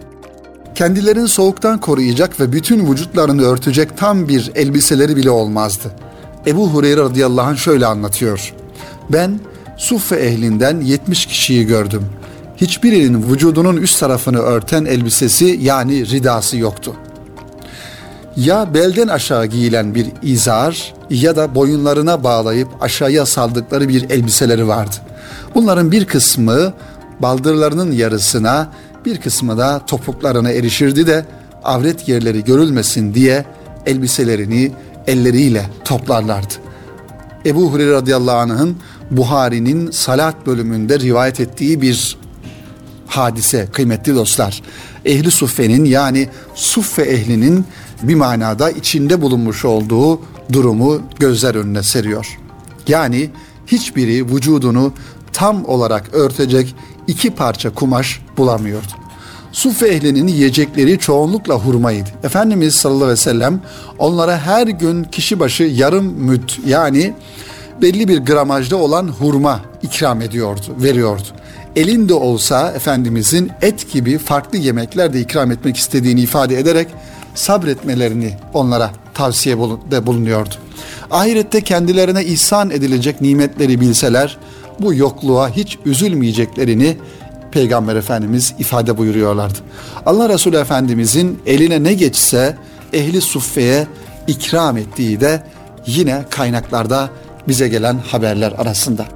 Kendilerini 0.74 1.28
soğuktan 1.28 1.80
koruyacak 1.80 2.40
ve 2.40 2.52
bütün 2.52 2.92
vücutlarını 2.92 3.42
örtecek 3.42 3.96
tam 3.96 4.28
bir 4.28 4.50
elbiseleri 4.54 5.16
bile 5.16 5.30
olmazdı. 5.30 5.90
Ebu 6.46 6.68
Hureyre 6.68 7.00
radıyallahu 7.00 7.46
anh 7.46 7.56
şöyle 7.56 7.86
anlatıyor. 7.86 8.54
Ben 9.12 9.40
Suffe 9.76 10.16
ehlinden 10.16 10.80
70 10.80 11.26
kişiyi 11.26 11.66
gördüm. 11.66 12.02
Hiçbirinin 12.56 13.32
vücudunun 13.32 13.76
üst 13.76 14.00
tarafını 14.00 14.38
örten 14.38 14.84
elbisesi 14.84 15.58
yani 15.62 16.10
ridası 16.10 16.56
yoktu. 16.56 16.94
Ya 18.36 18.74
belden 18.74 19.08
aşağı 19.08 19.46
giyilen 19.46 19.94
bir 19.94 20.06
izar 20.22 20.94
ya 21.10 21.36
da 21.36 21.54
boyunlarına 21.54 22.24
bağlayıp 22.24 22.68
aşağıya 22.80 23.26
saldıkları 23.26 23.88
bir 23.88 24.10
elbiseleri 24.10 24.68
vardı. 24.68 24.96
Bunların 25.54 25.92
bir 25.92 26.04
kısmı 26.04 26.72
baldırlarının 27.20 27.92
yarısına, 27.92 28.72
bir 29.04 29.20
kısmı 29.20 29.58
da 29.58 29.86
topuklarına 29.86 30.50
erişirdi 30.50 31.06
de 31.06 31.24
avret 31.64 32.08
yerleri 32.08 32.44
görülmesin 32.44 33.14
diye 33.14 33.44
elbiselerini 33.86 34.72
elleriyle 35.06 35.66
toplarlardı. 35.84 36.54
Ebu 37.46 37.72
Hureyre 37.72 37.92
radıyallahu 37.92 38.36
anh'ın 38.36 38.76
Buhari'nin 39.10 39.90
salat 39.90 40.46
bölümünde 40.46 41.00
rivayet 41.00 41.40
ettiği 41.40 41.82
bir 41.82 42.16
hadise 43.06 43.68
kıymetli 43.72 44.14
dostlar. 44.14 44.62
Ehli 45.04 45.30
suffenin 45.30 45.84
yani 45.84 46.28
suffe 46.54 47.02
ehlinin 47.02 47.66
bir 48.02 48.14
manada 48.14 48.70
içinde 48.70 49.22
bulunmuş 49.22 49.64
olduğu 49.64 50.20
durumu 50.52 51.02
gözler 51.18 51.54
önüne 51.54 51.82
seriyor. 51.82 52.38
Yani 52.88 53.30
hiçbiri 53.66 54.34
vücudunu 54.34 54.92
tam 55.32 55.64
olarak 55.64 56.14
örtecek 56.14 56.74
iki 57.06 57.30
parça 57.30 57.70
kumaş 57.74 58.20
bulamıyordu. 58.36 58.92
Suffe 59.52 59.88
ehlinin 59.88 60.28
yiyecekleri 60.28 60.98
çoğunlukla 60.98 61.54
hurmaydı. 61.54 62.08
Efendimiz 62.24 62.74
sallallahu 62.74 63.04
aleyhi 63.04 63.20
ve 63.20 63.22
sellem 63.22 63.60
onlara 63.98 64.38
her 64.38 64.66
gün 64.66 65.04
kişi 65.04 65.40
başı 65.40 65.62
yarım 65.62 66.04
müt 66.04 66.58
yani 66.66 67.14
belli 67.82 68.08
bir 68.08 68.18
gramajda 68.18 68.76
olan 68.76 69.08
hurma 69.08 69.60
ikram 69.82 70.22
ediyordu, 70.22 70.66
veriyordu. 70.82 71.22
Elinde 71.76 72.14
olsa 72.14 72.72
Efendimizin 72.72 73.50
et 73.62 73.92
gibi 73.92 74.18
farklı 74.18 74.58
yemekler 74.58 75.12
de 75.12 75.20
ikram 75.20 75.50
etmek 75.50 75.76
istediğini 75.76 76.20
ifade 76.20 76.58
ederek 76.58 76.88
sabretmelerini 77.36 78.34
onlara 78.54 78.90
tavsiye 79.14 79.58
bulunuyordu. 80.06 80.54
Ahirette 81.10 81.60
kendilerine 81.60 82.24
ihsan 82.24 82.70
edilecek 82.70 83.20
nimetleri 83.20 83.80
bilseler 83.80 84.38
bu 84.80 84.94
yokluğa 84.94 85.48
hiç 85.48 85.78
üzülmeyeceklerini 85.84 86.96
Peygamber 87.50 87.96
Efendimiz 87.96 88.54
ifade 88.58 88.98
buyuruyorlardı. 88.98 89.58
Allah 90.06 90.28
Resulü 90.28 90.56
Efendimizin 90.56 91.40
eline 91.46 91.82
ne 91.82 91.94
geçse 91.94 92.56
ehli 92.92 93.20
suffeye 93.20 93.86
ikram 94.26 94.76
ettiği 94.76 95.20
de 95.20 95.42
yine 95.86 96.24
kaynaklarda 96.30 97.10
bize 97.48 97.68
gelen 97.68 97.98
haberler 97.98 98.52
arasında. 98.52 99.15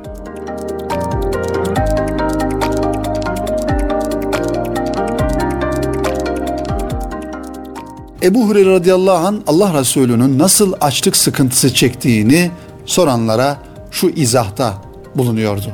Ebu 8.23 8.49
Hureyre 8.49 8.71
radıyallahu 8.71 9.27
an 9.27 9.43
Allah 9.47 9.81
Resulü'nün 9.81 10.39
nasıl 10.39 10.73
açlık 10.81 11.17
sıkıntısı 11.17 11.75
çektiğini 11.75 12.51
soranlara 12.87 13.59
şu 13.91 14.09
izahta 14.09 14.75
bulunuyordu. 15.15 15.73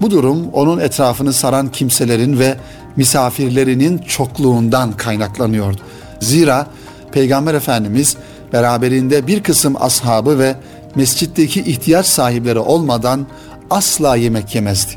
Bu 0.00 0.10
durum 0.10 0.48
onun 0.52 0.78
etrafını 0.78 1.32
saran 1.32 1.68
kimselerin 1.72 2.38
ve 2.38 2.56
misafirlerinin 2.96 3.98
çokluğundan 3.98 4.92
kaynaklanıyordu. 4.92 5.80
Zira 6.20 6.66
Peygamber 7.12 7.54
Efendimiz 7.54 8.16
beraberinde 8.52 9.26
bir 9.26 9.42
kısım 9.42 9.74
ashabı 9.80 10.38
ve 10.38 10.56
mescitteki 10.94 11.60
ihtiyaç 11.60 12.06
sahipleri 12.06 12.58
olmadan 12.58 13.26
asla 13.70 14.16
yemek 14.16 14.54
yemezdi. 14.54 14.92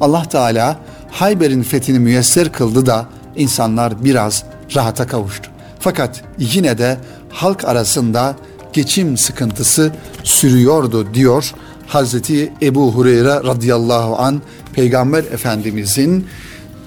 Allah 0.00 0.24
Teala 0.24 0.76
Hayber'in 1.10 1.62
fethini 1.62 1.98
müyesser 1.98 2.52
kıldı 2.52 2.86
da 2.86 3.06
insanlar 3.36 4.04
biraz 4.04 4.44
rahata 4.74 5.06
kavuştu. 5.06 5.55
Fakat 5.86 6.22
yine 6.38 6.78
de 6.78 6.98
halk 7.30 7.64
arasında 7.64 8.36
geçim 8.72 9.16
sıkıntısı 9.16 9.92
sürüyordu 10.24 11.14
diyor 11.14 11.54
Hazreti 11.86 12.52
Ebu 12.62 12.92
Hureyre 12.92 13.34
radıyallahu 13.34 14.16
an 14.16 14.42
Peygamber 14.72 15.24
Efendimizin 15.24 16.26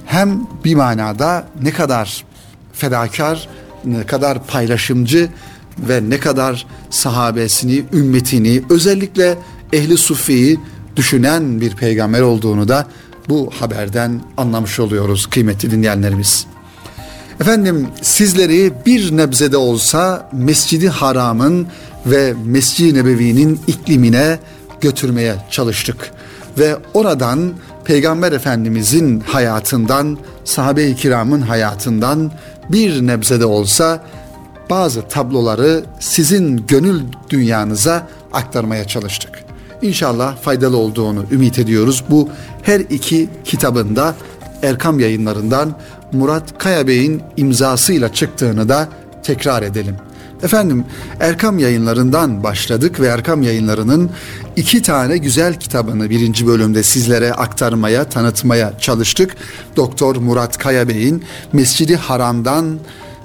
hem 0.05 0.47
bir 0.65 0.75
manada 0.75 1.47
ne 1.61 1.71
kadar 1.71 2.25
fedakar, 2.73 3.49
ne 3.85 4.05
kadar 4.05 4.47
paylaşımcı 4.47 5.29
ve 5.79 6.09
ne 6.09 6.19
kadar 6.19 6.65
sahabesini, 6.89 7.83
ümmetini, 7.93 8.63
özellikle 8.69 9.37
ehli 9.73 9.97
sufiyi 9.97 10.59
düşünen 10.95 11.61
bir 11.61 11.75
peygamber 11.75 12.21
olduğunu 12.21 12.67
da 12.67 12.87
bu 13.29 13.51
haberden 13.59 14.21
anlamış 14.37 14.79
oluyoruz 14.79 15.27
kıymetli 15.27 15.71
dinleyenlerimiz. 15.71 16.47
Efendim 17.39 17.87
sizleri 18.01 18.73
bir 18.85 19.17
nebzede 19.17 19.57
olsa 19.57 20.29
Mescidi 20.31 20.89
Haram'ın 20.89 21.67
ve 22.05 22.33
Mescid-i 22.45 22.93
Nebevi'nin 22.97 23.59
iklimine 23.67 24.39
götürmeye 24.81 25.35
çalıştık. 25.49 26.11
Ve 26.57 26.77
oradan 26.93 27.53
Peygamber 27.85 28.31
Efendimizin 28.31 29.19
hayatından, 29.19 30.17
sahabe-i 30.45 30.95
kiramın 30.95 31.41
hayatından 31.41 32.31
bir 32.69 33.07
nebzede 33.07 33.45
olsa 33.45 34.03
bazı 34.69 35.01
tabloları 35.01 35.83
sizin 35.99 36.67
gönül 36.67 37.01
dünyanıza 37.29 38.07
aktarmaya 38.33 38.87
çalıştık. 38.87 39.31
İnşallah 39.81 40.37
faydalı 40.37 40.77
olduğunu 40.77 41.25
ümit 41.31 41.59
ediyoruz. 41.59 42.03
Bu 42.09 42.29
her 42.63 42.79
iki 42.79 43.29
kitabında 43.45 44.15
Erkam 44.63 44.99
yayınlarından 44.99 45.75
Murat 46.11 46.57
Kaya 46.57 46.87
Bey'in 46.87 47.21
imzasıyla 47.37 48.13
çıktığını 48.13 48.69
da 48.69 48.89
tekrar 49.23 49.63
edelim. 49.63 49.95
Efendim 50.43 50.85
Erkam 51.19 51.59
yayınlarından 51.59 52.43
başladık 52.43 52.99
ve 52.99 53.07
Erkam 53.07 53.43
yayınlarının 53.43 54.11
iki 54.55 54.81
tane 54.81 55.17
güzel 55.17 55.59
kitabını 55.59 56.09
birinci 56.09 56.47
bölümde 56.47 56.83
sizlere 56.83 57.33
aktarmaya, 57.33 58.03
tanıtmaya 58.03 58.79
çalıştık. 58.79 59.35
Doktor 59.75 60.15
Murat 60.15 60.57
Kaya 60.57 60.87
Bey'in 60.87 61.23
Mescidi 61.53 61.95
Haram'dan 61.95 62.79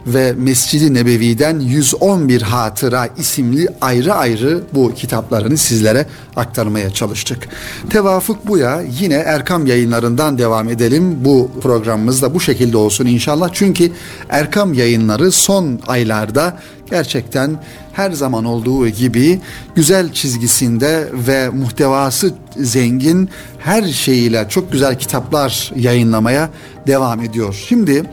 ve 0.07 0.33
Mescidi 0.33 0.95
Nebevi'den 0.95 1.59
111 1.59 2.43
Hatıra 2.43 3.09
isimli 3.19 3.69
ayrı 3.81 4.15
ayrı 4.15 4.61
bu 4.73 4.95
kitaplarını 4.95 5.57
sizlere 5.57 6.07
aktarmaya 6.37 6.91
çalıştık. 6.91 7.49
Tevafuk 7.91 8.47
bu 8.47 8.59
ya 8.59 8.83
yine 9.01 9.15
Erkam 9.15 9.67
yayınlarından 9.67 10.39
devam 10.39 10.69
edelim. 10.69 11.25
Bu 11.25 11.51
programımız 11.63 12.23
da 12.23 12.35
bu 12.35 12.41
şekilde 12.41 12.77
olsun 12.77 13.07
inşallah. 13.07 13.49
Çünkü 13.53 13.93
Erkam 14.29 14.75
yayınları 14.75 15.33
son 15.33 15.81
aylarda 15.87 16.59
gerçekten 16.91 17.61
her 17.93 18.11
zaman 18.11 18.45
olduğu 18.45 18.89
gibi 18.89 19.41
güzel 19.75 20.13
çizgisinde 20.13 21.09
ve 21.13 21.49
muhtevası 21.49 22.35
zengin 22.57 23.29
her 23.59 23.83
şeyiyle 23.83 24.47
çok 24.49 24.73
güzel 24.73 24.99
kitaplar 24.99 25.73
yayınlamaya 25.77 26.51
devam 26.87 27.21
ediyor. 27.21 27.65
Şimdi 27.69 28.05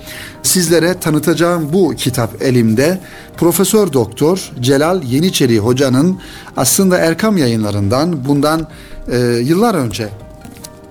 sizlere 0.43 0.93
tanıtacağım 0.99 1.73
bu 1.73 1.95
kitap 1.95 2.41
elimde 2.41 2.99
Profesör 3.37 3.93
Doktor 3.93 4.51
Celal 4.59 5.03
Yeniçeri 5.03 5.59
Hoca'nın 5.59 6.19
aslında 6.57 6.97
Erkam 6.97 7.37
yayınlarından 7.37 8.25
bundan 8.25 8.67
e, 9.11 9.17
yıllar 9.19 9.75
önce 9.75 10.09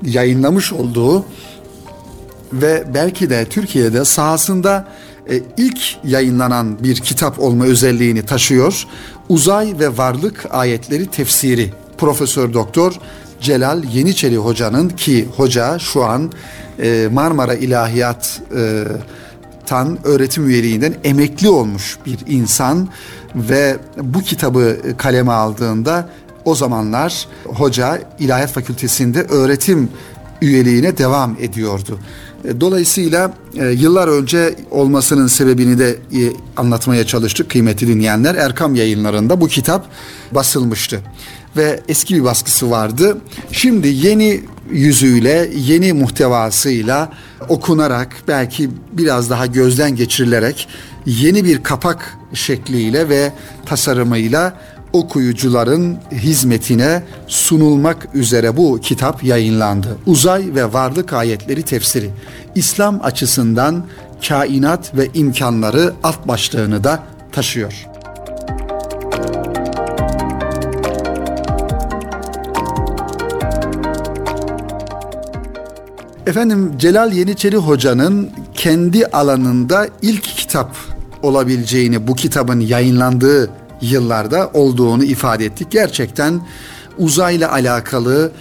yayınlamış 0.02 0.72
olduğu 0.72 1.24
ve 2.52 2.84
belki 2.94 3.30
de 3.30 3.44
Türkiye'de 3.44 4.04
sahasında 4.04 4.88
e, 5.30 5.42
ilk 5.56 5.78
yayınlanan 6.04 6.84
bir 6.84 6.96
kitap 6.96 7.38
olma 7.38 7.64
özelliğini 7.64 8.26
taşıyor. 8.26 8.86
Uzay 9.28 9.74
ve 9.78 9.98
Varlık 9.98 10.46
Ayetleri 10.50 11.06
Tefsiri 11.06 11.70
Profesör 11.98 12.54
Doktor 12.54 12.92
Celal 13.40 13.84
Yeniçeli 13.84 14.36
Hoca'nın 14.36 14.88
ki 14.88 15.28
hoca 15.36 15.78
şu 15.78 16.04
an 16.04 16.32
e, 16.82 17.08
Marmara 17.12 17.54
İlahiyat 17.54 18.40
tan 19.66 19.98
öğretim 20.04 20.48
üyeliğinden 20.48 20.94
emekli 21.04 21.48
olmuş 21.48 21.98
bir 22.06 22.18
insan 22.26 22.88
ve 23.34 23.76
bu 24.02 24.20
kitabı 24.20 24.76
kaleme 24.98 25.32
aldığında 25.32 26.08
o 26.44 26.54
zamanlar 26.54 27.28
hoca 27.44 27.98
İlahiyat 28.18 28.52
Fakültesinde 28.52 29.22
öğretim 29.22 29.88
üyeliğine 30.42 30.98
devam 30.98 31.36
ediyordu. 31.40 31.98
E, 32.44 32.60
dolayısıyla 32.60 33.34
e, 33.56 33.66
yıllar 33.66 34.08
önce 34.08 34.54
olmasının 34.70 35.26
sebebini 35.26 35.78
de 35.78 35.88
e, 35.90 36.20
anlatmaya 36.56 37.06
çalıştık 37.06 37.50
kıymetli 37.50 37.88
dinleyenler. 37.88 38.34
Erkam 38.34 38.74
yayınlarında 38.74 39.40
bu 39.40 39.48
kitap 39.48 39.86
basılmıştı 40.32 41.00
ve 41.56 41.80
eski 41.88 42.14
bir 42.14 42.24
baskısı 42.24 42.70
vardı. 42.70 43.18
Şimdi 43.52 43.88
yeni 43.88 44.40
yüzüyle, 44.70 45.50
yeni 45.56 45.92
muhtevasıyla 45.92 47.12
okunarak 47.48 48.16
belki 48.28 48.70
biraz 48.92 49.30
daha 49.30 49.46
gözden 49.46 49.96
geçirilerek 49.96 50.68
yeni 51.06 51.44
bir 51.44 51.62
kapak 51.62 52.18
şekliyle 52.34 53.08
ve 53.08 53.32
tasarımıyla 53.66 54.54
okuyucuların 54.92 55.98
hizmetine 56.12 57.02
sunulmak 57.26 58.08
üzere 58.14 58.56
bu 58.56 58.80
kitap 58.82 59.24
yayınlandı. 59.24 59.98
Uzay 60.06 60.54
ve 60.54 60.72
Varlık 60.72 61.12
Ayetleri 61.12 61.62
Tefsiri. 61.62 62.10
İslam 62.54 63.00
açısından 63.02 63.84
kainat 64.28 64.96
ve 64.96 65.08
imkanları 65.14 65.92
alt 66.02 66.28
başlığını 66.28 66.84
da 66.84 67.02
taşıyor. 67.32 67.86
Efendim 76.26 76.72
Celal 76.78 77.12
Yeniçeri 77.12 77.56
Hoca'nın 77.56 78.30
kendi 78.54 79.06
alanında 79.06 79.88
ilk 80.02 80.22
kitap 80.22 80.76
olabileceğini 81.22 82.06
bu 82.06 82.14
kitabın 82.14 82.60
yayınlandığı 82.60 83.50
yıllarda 83.82 84.50
olduğunu 84.54 85.04
ifade 85.04 85.44
ettik. 85.44 85.70
Gerçekten 85.70 86.40
uzayla 86.98 87.52
alakalı 87.52 88.32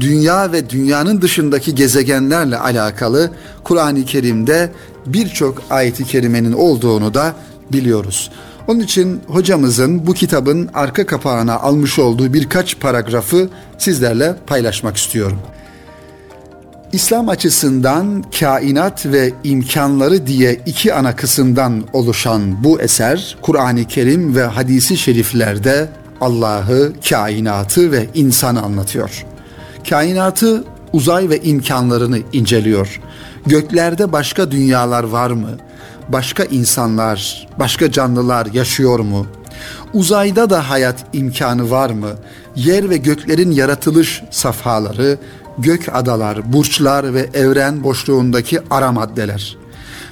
dünya 0.00 0.52
ve 0.52 0.70
dünyanın 0.70 1.22
dışındaki 1.22 1.74
gezegenlerle 1.74 2.58
alakalı 2.58 3.30
Kur'an-ı 3.64 4.04
Kerim'de 4.04 4.72
birçok 5.06 5.62
ayeti 5.70 6.04
kerimenin 6.04 6.52
olduğunu 6.52 7.14
da 7.14 7.34
biliyoruz. 7.72 8.30
Onun 8.68 8.80
için 8.80 9.20
hocamızın 9.26 10.06
bu 10.06 10.14
kitabın 10.14 10.70
arka 10.74 11.06
kapağına 11.06 11.58
almış 11.58 11.98
olduğu 11.98 12.32
birkaç 12.32 12.80
paragrafı 12.80 13.48
sizlerle 13.78 14.36
paylaşmak 14.46 14.96
istiyorum. 14.96 15.38
İslam 16.92 17.28
açısından 17.28 18.24
kainat 18.40 19.06
ve 19.06 19.32
imkanları 19.44 20.26
diye 20.26 20.60
iki 20.66 20.94
ana 20.94 21.16
kısımdan 21.16 21.84
oluşan 21.92 22.64
bu 22.64 22.80
eser 22.80 23.36
Kur'an-ı 23.42 23.84
Kerim 23.84 24.36
ve 24.36 24.44
hadisi 24.44 24.96
şeriflerde 24.96 25.88
Allah'ı, 26.20 26.92
kainatı 27.08 27.92
ve 27.92 28.06
insanı 28.14 28.62
anlatıyor. 28.62 29.24
Kainatı, 29.88 30.64
uzay 30.92 31.28
ve 31.28 31.42
imkanlarını 31.42 32.18
inceliyor. 32.32 33.00
Göklerde 33.46 34.12
başka 34.12 34.50
dünyalar 34.50 35.04
var 35.04 35.30
mı? 35.30 35.50
Başka 36.08 36.44
insanlar, 36.44 37.48
başka 37.58 37.92
canlılar 37.92 38.46
yaşıyor 38.52 38.98
mu? 38.98 39.26
Uzayda 39.94 40.50
da 40.50 40.70
hayat 40.70 41.04
imkanı 41.12 41.70
var 41.70 41.90
mı? 41.90 42.10
Yer 42.56 42.90
ve 42.90 42.96
göklerin 42.96 43.50
yaratılış 43.50 44.22
safhaları, 44.30 45.18
gök 45.58 45.88
adalar, 45.92 46.52
burçlar 46.52 47.14
ve 47.14 47.30
evren 47.34 47.84
boşluğundaki 47.84 48.60
ara 48.70 48.92
maddeler. 48.92 49.56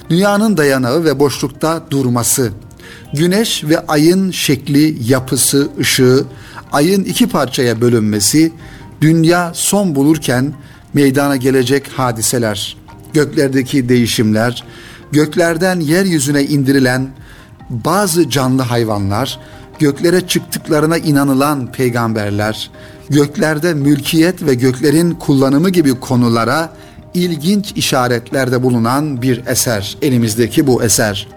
Dünyanın 0.09 0.57
dayanağı 0.57 1.03
ve 1.03 1.19
boşlukta 1.19 1.83
durması, 1.91 2.51
güneş 3.13 3.63
ve 3.63 3.79
ayın 3.79 4.31
şekli, 4.31 4.97
yapısı, 5.11 5.69
ışığı, 5.79 6.25
ayın 6.71 7.03
iki 7.03 7.29
parçaya 7.29 7.81
bölünmesi, 7.81 8.51
dünya 9.01 9.51
son 9.53 9.95
bulurken 9.95 10.53
meydana 10.93 11.35
gelecek 11.35 11.87
hadiseler, 11.87 12.77
göklerdeki 13.13 13.89
değişimler, 13.89 14.63
göklerden 15.11 15.79
yeryüzüne 15.79 16.43
indirilen 16.43 17.07
bazı 17.69 18.29
canlı 18.29 18.61
hayvanlar, 18.61 19.39
göklere 19.79 20.27
çıktıklarına 20.27 20.97
inanılan 20.97 21.71
peygamberler, 21.71 22.71
göklerde 23.09 23.73
mülkiyet 23.73 24.45
ve 24.45 24.53
göklerin 24.53 25.11
kullanımı 25.11 25.69
gibi 25.69 25.99
konulara 25.99 26.73
ilginç 27.13 27.71
işaretlerde 27.75 28.63
bulunan 28.63 29.21
bir 29.21 29.45
eser. 29.47 29.97
Elimizdeki 30.01 30.67
bu 30.67 30.83
eser. 30.83 31.27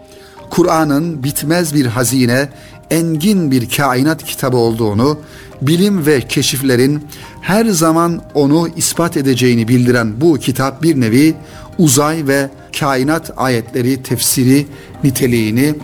Kur'an'ın 0.51 1.23
bitmez 1.23 1.75
bir 1.75 1.87
hazine, 1.87 2.49
engin 2.91 3.51
bir 3.51 3.71
kainat 3.71 4.25
kitabı 4.25 4.57
olduğunu, 4.57 5.19
bilim 5.63 6.07
ve 6.07 6.21
keşiflerin 6.21 7.05
her 7.41 7.67
zaman 7.67 8.23
onu 8.35 8.69
ispat 8.77 9.17
edeceğini 9.17 9.69
bildiren 9.69 10.21
bu 10.21 10.39
kitap 10.39 10.83
bir 10.83 11.01
nevi 11.01 11.35
uzay 11.79 12.27
ve 12.27 12.51
kainat 12.81 13.33
ayetleri 13.37 14.03
tefsiri 14.03 14.67
niteliğini 15.05 15.75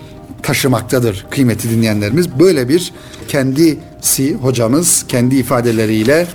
taşımaktadır 0.43 1.27
kıymeti 1.31 1.71
dinleyenlerimiz. 1.71 2.39
Böyle 2.39 2.69
bir 2.69 2.93
kendisi 4.07 4.35
hocamız 4.35 5.05
kendi 5.09 5.37
ifadeleriyle 5.37 6.27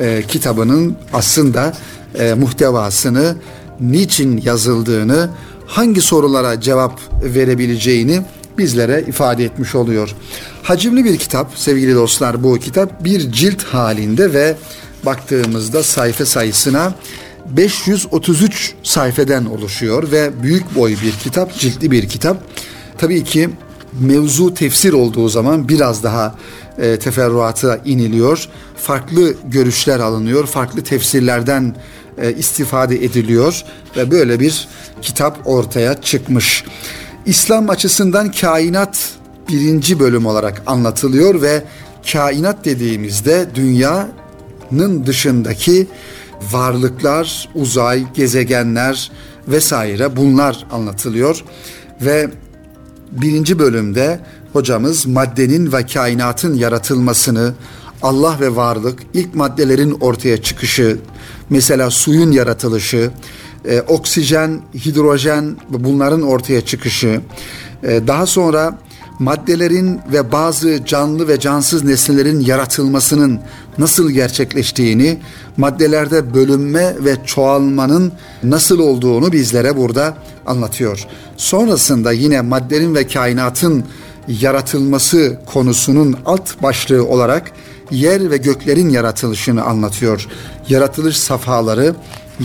e, 0.00 0.22
kitabının 0.28 0.96
aslında 1.12 1.72
e, 2.18 2.34
muhtevasını, 2.34 3.36
niçin 3.80 4.40
yazıldığını, 4.44 5.30
hangi 5.66 6.00
sorulara 6.00 6.60
cevap 6.60 7.00
verebileceğini 7.22 8.22
bizlere 8.58 9.04
ifade 9.08 9.44
etmiş 9.44 9.74
oluyor. 9.74 10.14
Hacimli 10.62 11.04
bir 11.04 11.18
kitap 11.18 11.52
sevgili 11.56 11.94
dostlar 11.94 12.42
bu 12.42 12.58
kitap 12.58 13.04
bir 13.04 13.32
cilt 13.32 13.62
halinde 13.62 14.32
ve 14.32 14.56
baktığımızda 15.06 15.82
sayfa 15.82 16.26
sayısına 16.26 16.94
533 17.46 18.74
sayfeden 18.82 19.44
oluşuyor 19.44 20.12
ve 20.12 20.42
büyük 20.42 20.76
boy 20.76 20.96
bir 21.02 21.12
kitap, 21.12 21.58
ciltli 21.58 21.90
bir 21.90 22.08
kitap. 22.08 22.36
Tabii 22.98 23.24
ki 23.24 23.50
mevzu 24.00 24.54
tefsir 24.54 24.92
olduğu 24.92 25.28
zaman 25.28 25.68
biraz 25.68 26.02
daha 26.02 26.34
e, 26.78 26.98
teferruata 26.98 27.80
iniliyor. 27.84 28.48
Farklı 28.76 29.34
görüşler 29.44 30.00
alınıyor, 30.00 30.46
farklı 30.46 30.82
tefsirlerden 30.82 31.76
e, 32.18 32.32
istifade 32.32 33.04
ediliyor 33.04 33.64
ve 33.96 34.10
böyle 34.10 34.40
bir 34.40 34.68
kitap 35.02 35.38
ortaya 35.44 36.00
çıkmış. 36.00 36.64
İslam 37.26 37.70
açısından 37.70 38.32
kainat 38.32 39.12
birinci 39.48 40.00
bölüm 40.00 40.26
olarak 40.26 40.62
anlatılıyor 40.66 41.42
ve 41.42 41.62
kainat 42.12 42.64
dediğimizde 42.64 43.46
dünyanın 43.54 45.06
dışındaki 45.06 45.86
varlıklar, 46.52 47.48
uzay, 47.54 48.12
gezegenler 48.14 49.10
vesaire 49.48 50.16
bunlar 50.16 50.66
anlatılıyor 50.70 51.44
ve 52.00 52.30
birinci 53.12 53.58
bölümde 53.58 54.20
hocamız 54.52 55.06
maddenin 55.06 55.72
ve 55.72 55.86
kainatın 55.86 56.54
yaratılmasını, 56.54 57.54
Allah 58.02 58.36
ve 58.40 58.56
varlık, 58.56 59.02
ilk 59.14 59.34
maddelerin 59.34 59.96
ortaya 60.00 60.42
çıkışı, 60.42 60.98
mesela 61.50 61.90
suyun 61.90 62.32
yaratılışı, 62.32 63.10
e, 63.64 63.80
oksijen, 63.80 64.60
hidrojen 64.74 65.56
bunların 65.68 66.22
ortaya 66.22 66.60
çıkışı, 66.60 67.20
e, 67.82 68.06
daha 68.06 68.26
sonra 68.26 68.78
maddelerin 69.18 70.00
ve 70.12 70.32
bazı 70.32 70.84
canlı 70.84 71.28
ve 71.28 71.40
cansız 71.40 71.84
nesnelerin 71.84 72.40
yaratılmasının 72.40 73.40
nasıl 73.78 74.10
gerçekleştiğini, 74.10 75.18
maddelerde 75.56 76.34
bölünme 76.34 76.96
ve 77.04 77.16
çoğalmanın 77.26 78.12
nasıl 78.42 78.78
olduğunu 78.78 79.32
bizlere 79.32 79.76
burada 79.76 80.14
anlatıyor. 80.46 81.06
Sonrasında 81.36 82.12
yine 82.12 82.40
maddenin 82.40 82.94
ve 82.94 83.06
kainatın 83.06 83.84
yaratılması 84.28 85.38
konusunun 85.46 86.16
alt 86.26 86.62
başlığı 86.62 87.06
olarak 87.06 87.52
yer 87.90 88.30
ve 88.30 88.36
göklerin 88.36 88.88
yaratılışını 88.88 89.62
anlatıyor. 89.64 90.26
Yaratılış 90.68 91.16
safhaları 91.16 91.94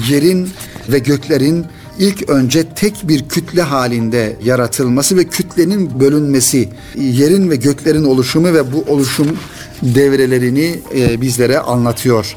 yerin 0.10 0.50
ve 0.90 1.00
göklerin 1.00 1.66
ilk 2.00 2.30
önce 2.30 2.64
tek 2.64 3.08
bir 3.08 3.30
kütle 3.30 3.62
halinde 3.62 4.38
yaratılması 4.44 5.18
ve 5.18 5.24
kütlenin 5.24 6.00
bölünmesi, 6.00 6.70
yerin 6.96 7.50
ve 7.50 7.56
göklerin 7.56 8.04
oluşumu 8.04 8.54
ve 8.54 8.74
bu 8.74 8.86
oluşum 8.88 9.38
devrelerini 9.82 10.80
e, 10.96 11.22
bizlere 11.22 11.60
anlatıyor. 11.60 12.36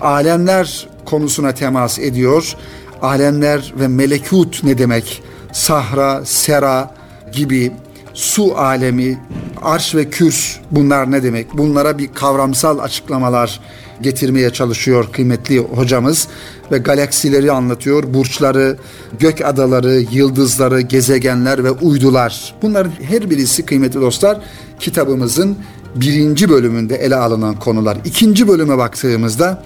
Alemler 0.00 0.88
konusuna 1.04 1.52
temas 1.52 1.98
ediyor. 1.98 2.54
Alemler 3.02 3.72
ve 3.80 3.88
melekut 3.88 4.64
ne 4.64 4.78
demek? 4.78 5.22
Sahra, 5.52 6.24
sera 6.24 6.94
gibi 7.32 7.72
su 8.16 8.58
alemi, 8.58 9.18
arş 9.62 9.94
ve 9.94 10.10
kürs 10.10 10.56
bunlar 10.70 11.10
ne 11.10 11.22
demek? 11.22 11.58
Bunlara 11.58 11.98
bir 11.98 12.08
kavramsal 12.14 12.78
açıklamalar 12.78 13.60
getirmeye 14.02 14.50
çalışıyor 14.50 15.12
kıymetli 15.12 15.58
hocamız 15.58 16.28
ve 16.72 16.78
galaksileri 16.78 17.52
anlatıyor, 17.52 18.14
burçları, 18.14 18.76
gök 19.18 19.44
adaları, 19.44 20.04
yıldızları, 20.12 20.80
gezegenler 20.80 21.64
ve 21.64 21.70
uydular. 21.70 22.54
Bunların 22.62 22.92
her 23.02 23.30
birisi 23.30 23.66
kıymetli 23.66 24.00
dostlar 24.00 24.40
kitabımızın 24.80 25.56
birinci 25.94 26.50
bölümünde 26.50 26.96
ele 26.96 27.16
alınan 27.16 27.54
konular. 27.58 27.98
İkinci 28.04 28.48
bölüme 28.48 28.78
baktığımızda 28.78 29.62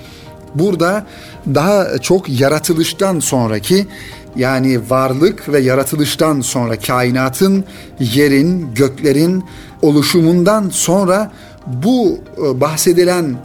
burada 0.54 1.06
daha 1.54 1.98
çok 1.98 2.40
yaratılıştan 2.40 3.20
sonraki 3.20 3.86
yani 4.36 4.90
varlık 4.90 5.48
ve 5.48 5.60
yaratılıştan 5.60 6.40
sonra 6.40 6.78
kainatın, 6.78 7.64
yerin, 8.00 8.74
göklerin 8.74 9.44
oluşumundan 9.82 10.68
sonra 10.68 11.32
bu 11.66 12.18
e, 12.38 12.60
bahsedilen 12.60 13.36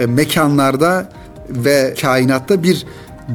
e, 0.00 0.06
mekanlarda 0.06 1.08
ve 1.48 1.94
kainatta 2.00 2.62
bir 2.62 2.86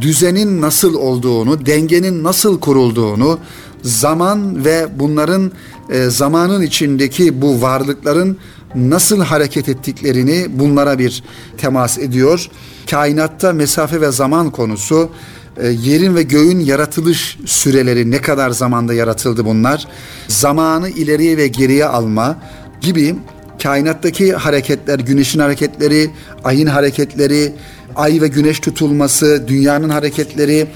düzenin 0.01 0.61
nasıl 0.61 0.93
olduğunu, 0.93 1.65
dengenin 1.65 2.23
nasıl 2.23 2.59
kurulduğunu, 2.59 3.39
zaman 3.81 4.65
ve 4.65 4.87
bunların 4.99 5.51
e, 5.89 6.09
zamanın 6.09 6.61
içindeki 6.61 7.41
bu 7.41 7.61
varlıkların 7.61 8.37
nasıl 8.75 9.21
hareket 9.21 9.69
ettiklerini 9.69 10.45
bunlara 10.49 10.99
bir 10.99 11.23
temas 11.57 11.97
ediyor. 11.97 12.49
Kainatta 12.89 13.53
mesafe 13.53 14.01
ve 14.01 14.11
zaman 14.11 14.51
konusu, 14.51 15.09
e, 15.57 15.67
yerin 15.67 16.15
ve 16.15 16.23
göğün 16.23 16.59
yaratılış 16.59 17.37
süreleri 17.45 18.11
ne 18.11 18.21
kadar 18.21 18.49
zamanda 18.49 18.93
yaratıldı 18.93 19.45
bunlar, 19.45 19.87
zamanı 20.27 20.89
ileriye 20.89 21.37
ve 21.37 21.47
geriye 21.47 21.85
alma 21.85 22.37
gibi 22.81 23.15
kainattaki 23.63 24.33
hareketler, 24.33 24.99
güneşin 24.99 25.39
hareketleri, 25.39 26.09
ayın 26.43 26.67
hareketleri, 26.67 27.53
ay 27.95 28.21
ve 28.21 28.27
güneş 28.27 28.59
tutulması, 28.59 29.43
dünyanın 29.47 29.89
hareketleri 29.89 30.67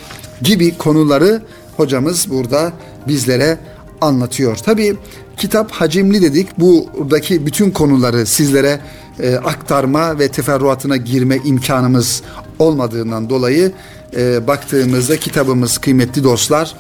gibi 0.42 0.78
konuları 0.78 1.42
hocamız 1.78 2.30
burada 2.30 2.74
bizlere 3.08 3.58
anlatıyor. 4.02 4.56
Tabi 4.56 4.96
kitap 5.38 5.72
hacimli 5.72 6.22
dedik. 6.22 6.60
Buradaki 6.60 7.46
bütün 7.46 7.72
konuları 7.72 8.26
sizlere 8.26 8.80
e, 9.20 9.36
aktarma 9.36 10.20
ve 10.20 10.28
teferruatına 10.28 10.98
girme 10.98 11.38
imkanımız 11.46 12.22
olmadığından 12.60 13.30
dolayı 13.30 13.72
e, 14.17 14.48
baktığımızda 14.48 15.17
kitabımız 15.17 15.78
kıymetli 15.78 16.24
dostlar 16.24 16.76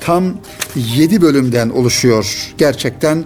tam 0.00 0.34
7 0.76 1.22
bölümden 1.22 1.68
oluşuyor. 1.68 2.54
Gerçekten 2.58 3.24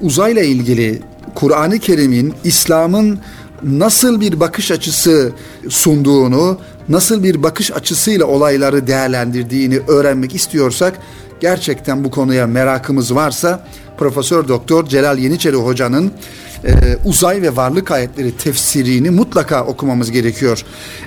uzayla 0.00 0.42
ilgili 0.42 1.02
Kur'an-ı 1.34 1.78
Kerim'in 1.78 2.34
İslam'ın 2.44 3.18
nasıl 3.62 4.20
bir 4.20 4.40
bakış 4.40 4.70
açısı 4.70 5.32
sunduğunu, 5.68 6.58
nasıl 6.88 7.22
bir 7.22 7.42
bakış 7.42 7.72
açısıyla 7.72 8.26
olayları 8.26 8.86
değerlendirdiğini 8.86 9.78
öğrenmek 9.88 10.34
istiyorsak 10.34 10.94
gerçekten 11.40 12.04
bu 12.04 12.10
konuya 12.10 12.46
merakımız 12.46 13.14
varsa 13.14 13.66
Profesör 13.98 14.48
Doktor 14.48 14.86
Celal 14.86 15.18
Yeniçeri 15.18 15.56
Hoca'nın 15.56 16.12
e, 16.64 16.72
uzay 17.04 17.42
ve 17.42 17.56
varlık 17.56 17.90
ayetleri 17.90 18.36
tefsirini 18.36 19.10
mutlaka 19.10 19.64
okumamız 19.64 20.10
gerekiyor. 20.10 20.64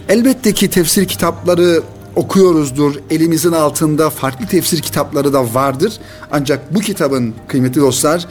Elbette 0.10 0.54
ki 0.54 0.69
tefsir 0.69 1.06
kitapları 1.06 1.82
okuyoruzdur. 2.15 2.95
Elimizin 3.10 3.52
altında 3.52 4.10
farklı 4.10 4.48
tefsir 4.48 4.82
kitapları 4.82 5.34
da 5.34 5.54
vardır. 5.54 5.93
Ancak 6.32 6.76
bu 6.76 6.80
kitabın 6.80 7.34
kıymetli 7.48 7.82
dostlar 7.82 8.28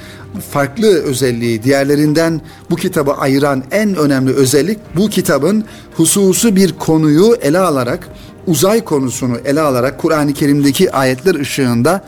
farklı 0.51 1.03
özelliği 1.03 1.63
diğerlerinden 1.63 2.41
bu 2.71 2.77
kitabı 2.77 3.13
ayıran 3.13 3.65
en 3.71 3.97
önemli 3.97 4.33
özellik 4.33 4.79
bu 4.97 5.09
kitabın 5.09 5.65
hususu 5.97 6.57
bir 6.57 6.73
konuyu 6.73 7.37
ele 7.43 7.59
alarak 7.59 8.09
uzay 8.47 8.85
konusunu 8.85 9.37
ele 9.45 9.61
alarak 9.61 9.99
Kur'an-ı 9.99 10.33
Kerim'deki 10.33 10.93
ayetler 10.93 11.35
ışığında 11.35 12.05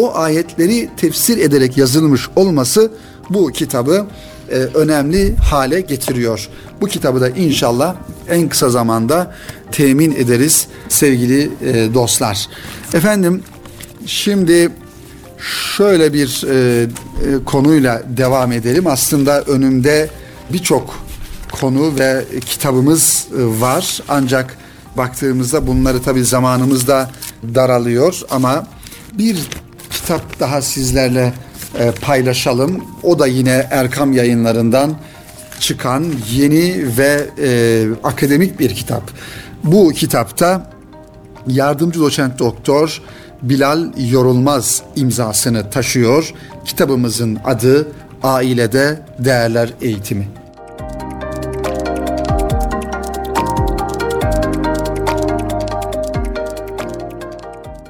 o 0.00 0.14
ayetleri 0.14 0.90
tefsir 0.96 1.38
ederek 1.38 1.76
yazılmış 1.76 2.28
olması 2.36 2.90
bu 3.30 3.48
kitabı 3.48 4.06
e, 4.50 4.54
önemli 4.54 5.36
hale 5.36 5.80
getiriyor. 5.80 6.48
Bu 6.80 6.86
kitabı 6.86 7.20
da 7.20 7.28
inşallah 7.28 7.96
en 8.28 8.48
kısa 8.48 8.70
zamanda 8.70 9.34
temin 9.72 10.12
ederiz 10.12 10.66
sevgili 10.88 11.50
e, 11.62 11.94
dostlar. 11.94 12.48
Efendim 12.94 13.42
şimdi 14.06 14.70
şöyle 15.76 16.12
bir 16.12 16.44
e, 16.48 16.82
e, 16.82 16.88
konuyla 17.44 18.02
devam 18.16 18.52
edelim. 18.52 18.86
Aslında 18.86 19.42
önümde 19.42 20.10
birçok 20.52 21.04
konu 21.60 21.98
ve 21.98 22.24
kitabımız 22.46 23.26
e, 23.38 23.60
var. 23.60 24.00
Ancak 24.08 24.56
baktığımızda 24.96 25.66
bunları 25.66 26.02
tabii 26.02 26.24
zamanımızda 26.24 27.10
daralıyor 27.54 28.20
ama 28.30 28.66
bir 29.12 29.38
kitap 30.10 30.40
daha 30.40 30.62
sizlerle 30.62 31.32
e, 31.78 31.90
paylaşalım. 31.90 32.84
O 33.02 33.18
da 33.18 33.26
yine 33.26 33.66
Erkam 33.70 34.12
yayınlarından 34.12 34.94
çıkan 35.60 36.04
yeni 36.30 36.96
ve 36.98 37.26
e, 37.42 37.86
akademik 38.04 38.60
bir 38.60 38.74
kitap. 38.74 39.02
Bu 39.64 39.90
kitapta 39.90 40.70
yardımcı 41.46 42.00
doçent 42.00 42.38
doktor 42.38 43.02
Bilal 43.42 43.90
Yorulmaz 44.10 44.82
imzasını 44.96 45.70
taşıyor. 45.70 46.34
Kitabımızın 46.64 47.38
adı 47.44 47.88
Ailede 48.22 49.02
Değerler 49.18 49.70
Eğitimi. 49.80 50.28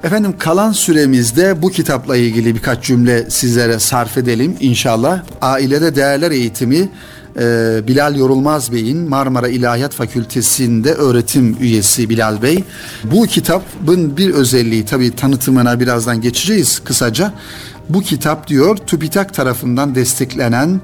Efendim 0.04 0.34
kalan 0.38 0.72
süremizde 0.72 1.62
bu 1.62 1.70
kitapla 1.70 2.16
ilgili 2.16 2.54
birkaç 2.54 2.84
cümle 2.84 3.30
sizlere 3.30 3.78
sarf 3.78 4.18
edelim 4.18 4.56
inşallah. 4.60 5.22
Ailede 5.40 5.96
Değerler 5.96 6.30
Eğitimi 6.30 6.88
e, 7.40 7.80
Bilal 7.88 8.16
Yorulmaz 8.16 8.72
Bey'in 8.72 9.08
Marmara 9.08 9.48
İlahiyat 9.48 9.94
Fakültesi'nde 9.94 10.92
öğretim 10.92 11.56
üyesi 11.60 12.08
Bilal 12.08 12.42
Bey. 12.42 12.64
Bu 13.04 13.26
kitabın 13.26 14.16
bir 14.16 14.30
özelliği 14.30 14.84
tabii 14.84 15.16
tanıtımına 15.16 15.80
birazdan 15.80 16.20
geçeceğiz 16.20 16.78
kısaca. 16.78 17.32
Bu 17.88 18.00
kitap 18.00 18.46
diyor 18.48 18.76
TÜBİTAK 18.76 19.34
tarafından 19.34 19.94
desteklenen 19.94 20.80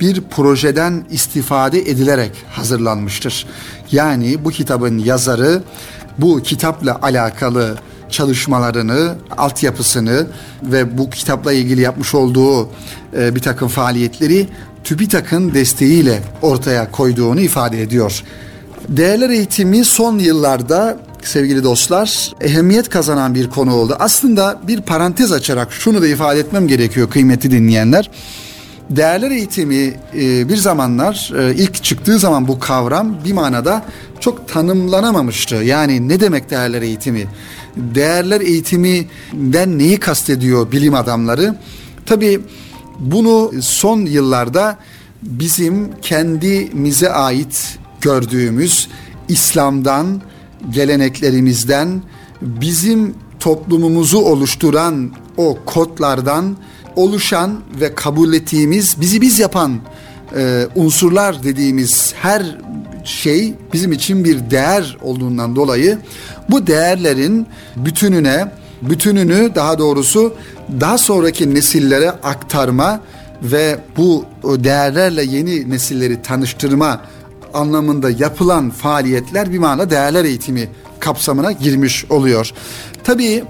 bir 0.00 0.20
projeden 0.20 1.04
istifade 1.10 1.78
edilerek 1.78 2.32
hazırlanmıştır. 2.50 3.46
Yani 3.92 4.44
bu 4.44 4.50
kitabın 4.50 4.98
yazarı 4.98 5.62
bu 6.18 6.42
kitapla 6.42 6.98
alakalı 7.02 7.76
çalışmalarını, 8.10 9.14
altyapısını 9.36 10.26
ve 10.62 10.98
bu 10.98 11.10
kitapla 11.10 11.52
ilgili 11.52 11.80
yapmış 11.80 12.14
olduğu 12.14 12.68
e, 13.16 13.34
bir 13.34 13.40
takım 13.40 13.68
faaliyetleri 13.68 14.48
TÜBİTAK'ın 14.84 15.54
desteğiyle 15.54 16.22
ortaya 16.42 16.90
koyduğunu 16.90 17.40
ifade 17.40 17.82
ediyor. 17.82 18.22
Değerler 18.88 19.30
eğitimi 19.30 19.84
son 19.84 20.18
yıllarda 20.18 20.98
sevgili 21.22 21.64
dostlar 21.64 22.32
ehemmiyet 22.40 22.88
kazanan 22.88 23.34
bir 23.34 23.50
konu 23.50 23.74
oldu. 23.74 23.96
Aslında 23.98 24.60
bir 24.66 24.80
parantez 24.80 25.32
açarak 25.32 25.72
şunu 25.72 26.02
da 26.02 26.06
ifade 26.06 26.40
etmem 26.40 26.68
gerekiyor 26.68 27.10
kıymetli 27.10 27.50
dinleyenler. 27.50 28.10
Değerler 28.90 29.30
eğitimi 29.30 29.94
e, 30.14 30.48
bir 30.48 30.56
zamanlar 30.56 31.32
e, 31.38 31.54
ilk 31.54 31.84
çıktığı 31.84 32.18
zaman 32.18 32.48
bu 32.48 32.60
kavram 32.60 33.16
bir 33.24 33.32
manada 33.32 33.84
çok 34.20 34.48
tanımlanamamıştı. 34.48 35.54
Yani 35.54 36.08
ne 36.08 36.20
demek 36.20 36.50
değerler 36.50 36.82
eğitimi? 36.82 37.26
Değerler 37.76 38.40
eğitiminden 38.40 39.78
neyi 39.78 40.00
kastediyor 40.00 40.72
bilim 40.72 40.94
adamları? 40.94 41.56
Tabii 42.06 42.40
bunu 42.98 43.52
son 43.60 44.00
yıllarda 44.00 44.78
bizim 45.22 45.90
kendimize 46.02 47.10
ait 47.12 47.78
gördüğümüz 48.00 48.88
İslam'dan, 49.28 50.22
geleneklerimizden, 50.70 52.02
bizim 52.42 53.14
toplumumuzu 53.40 54.18
oluşturan 54.18 55.10
o 55.36 55.58
kodlardan 55.66 56.56
oluşan 56.96 57.60
ve 57.80 57.94
kabul 57.94 58.32
ettiğimiz, 58.32 59.00
bizi 59.00 59.20
biz 59.20 59.38
yapan 59.38 59.80
e, 60.36 60.66
unsurlar 60.74 61.42
dediğimiz 61.42 62.14
her 62.22 62.58
şey 63.04 63.54
bizim 63.72 63.92
için 63.92 64.24
bir 64.24 64.50
değer 64.50 64.96
olduğundan 65.02 65.56
dolayı 65.56 65.98
bu 66.50 66.66
değerlerin 66.66 67.46
bütününe, 67.76 68.52
bütününü 68.82 69.54
daha 69.54 69.78
doğrusu 69.78 70.34
daha 70.80 70.98
sonraki 70.98 71.54
nesillere 71.54 72.10
aktarma 72.10 73.00
ve 73.42 73.78
bu 73.96 74.24
değerlerle 74.44 75.22
yeni 75.22 75.70
nesilleri 75.70 76.22
tanıştırma 76.22 77.00
anlamında 77.54 78.10
yapılan 78.10 78.70
faaliyetler 78.70 79.52
bir 79.52 79.58
manada 79.58 79.90
değerler 79.90 80.24
eğitimi 80.24 80.68
kapsamına 81.00 81.52
girmiş 81.52 82.04
oluyor. 82.10 82.50
Tabii 83.04 83.44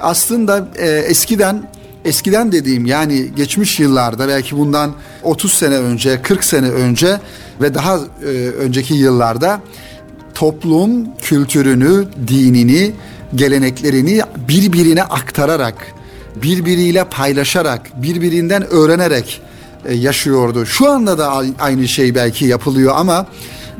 aslında 0.00 0.68
e, 0.78 0.88
eskiden 0.88 1.68
eskiden 2.06 2.52
dediğim 2.52 2.86
yani 2.86 3.34
geçmiş 3.36 3.80
yıllarda 3.80 4.28
belki 4.28 4.56
bundan 4.56 4.92
30 5.22 5.54
sene 5.54 5.74
önce, 5.74 6.22
40 6.22 6.44
sene 6.44 6.70
önce 6.70 7.20
ve 7.60 7.74
daha 7.74 7.96
e, 7.96 8.26
önceki 8.36 8.94
yıllarda 8.94 9.60
toplum 10.34 11.16
kültürünü, 11.16 12.04
dinini, 12.28 12.92
geleneklerini 13.34 14.20
birbirine 14.48 15.02
aktararak, 15.02 15.74
birbiriyle 16.42 17.04
paylaşarak, 17.04 18.02
birbirinden 18.02 18.66
öğrenerek 18.66 19.40
e, 19.84 19.94
yaşıyordu. 19.94 20.66
Şu 20.66 20.90
anda 20.90 21.18
da 21.18 21.42
aynı 21.58 21.88
şey 21.88 22.14
belki 22.14 22.44
yapılıyor 22.44 22.94
ama 22.96 23.26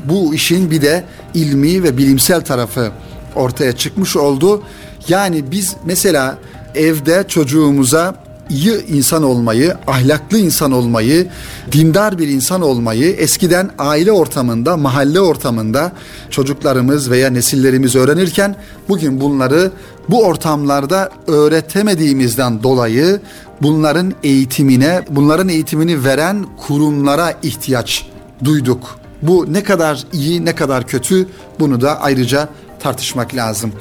bu 0.04 0.34
işin 0.34 0.70
bir 0.70 0.82
de 0.82 1.04
ilmi 1.34 1.82
ve 1.82 1.96
bilimsel 1.96 2.40
tarafı 2.40 2.92
ortaya 3.34 3.72
çıkmış 3.76 4.16
oldu. 4.16 4.62
Yani 5.08 5.50
biz 5.50 5.76
mesela 5.84 6.38
evde 6.76 7.24
çocuğumuza 7.28 8.14
iyi 8.50 8.86
insan 8.86 9.22
olmayı, 9.22 9.74
ahlaklı 9.86 10.38
insan 10.38 10.72
olmayı, 10.72 11.26
dindar 11.72 12.18
bir 12.18 12.28
insan 12.28 12.62
olmayı 12.62 13.12
eskiden 13.12 13.70
aile 13.78 14.12
ortamında, 14.12 14.76
mahalle 14.76 15.20
ortamında 15.20 15.92
çocuklarımız 16.30 17.10
veya 17.10 17.30
nesillerimiz 17.30 17.96
öğrenirken 17.96 18.56
bugün 18.88 19.20
bunları 19.20 19.70
bu 20.08 20.24
ortamlarda 20.24 21.10
öğretemediğimizden 21.26 22.62
dolayı 22.62 23.20
bunların 23.62 24.12
eğitimine, 24.22 25.02
bunların 25.10 25.48
eğitimini 25.48 26.04
veren 26.04 26.46
kurumlara 26.56 27.34
ihtiyaç 27.42 28.06
duyduk. 28.44 28.98
Bu 29.22 29.52
ne 29.52 29.62
kadar 29.62 30.04
iyi, 30.12 30.44
ne 30.44 30.54
kadar 30.54 30.86
kötü 30.86 31.28
bunu 31.60 31.80
da 31.80 32.00
ayrıca 32.00 32.48
tartışmak 32.80 33.34
lazım. 33.34 33.72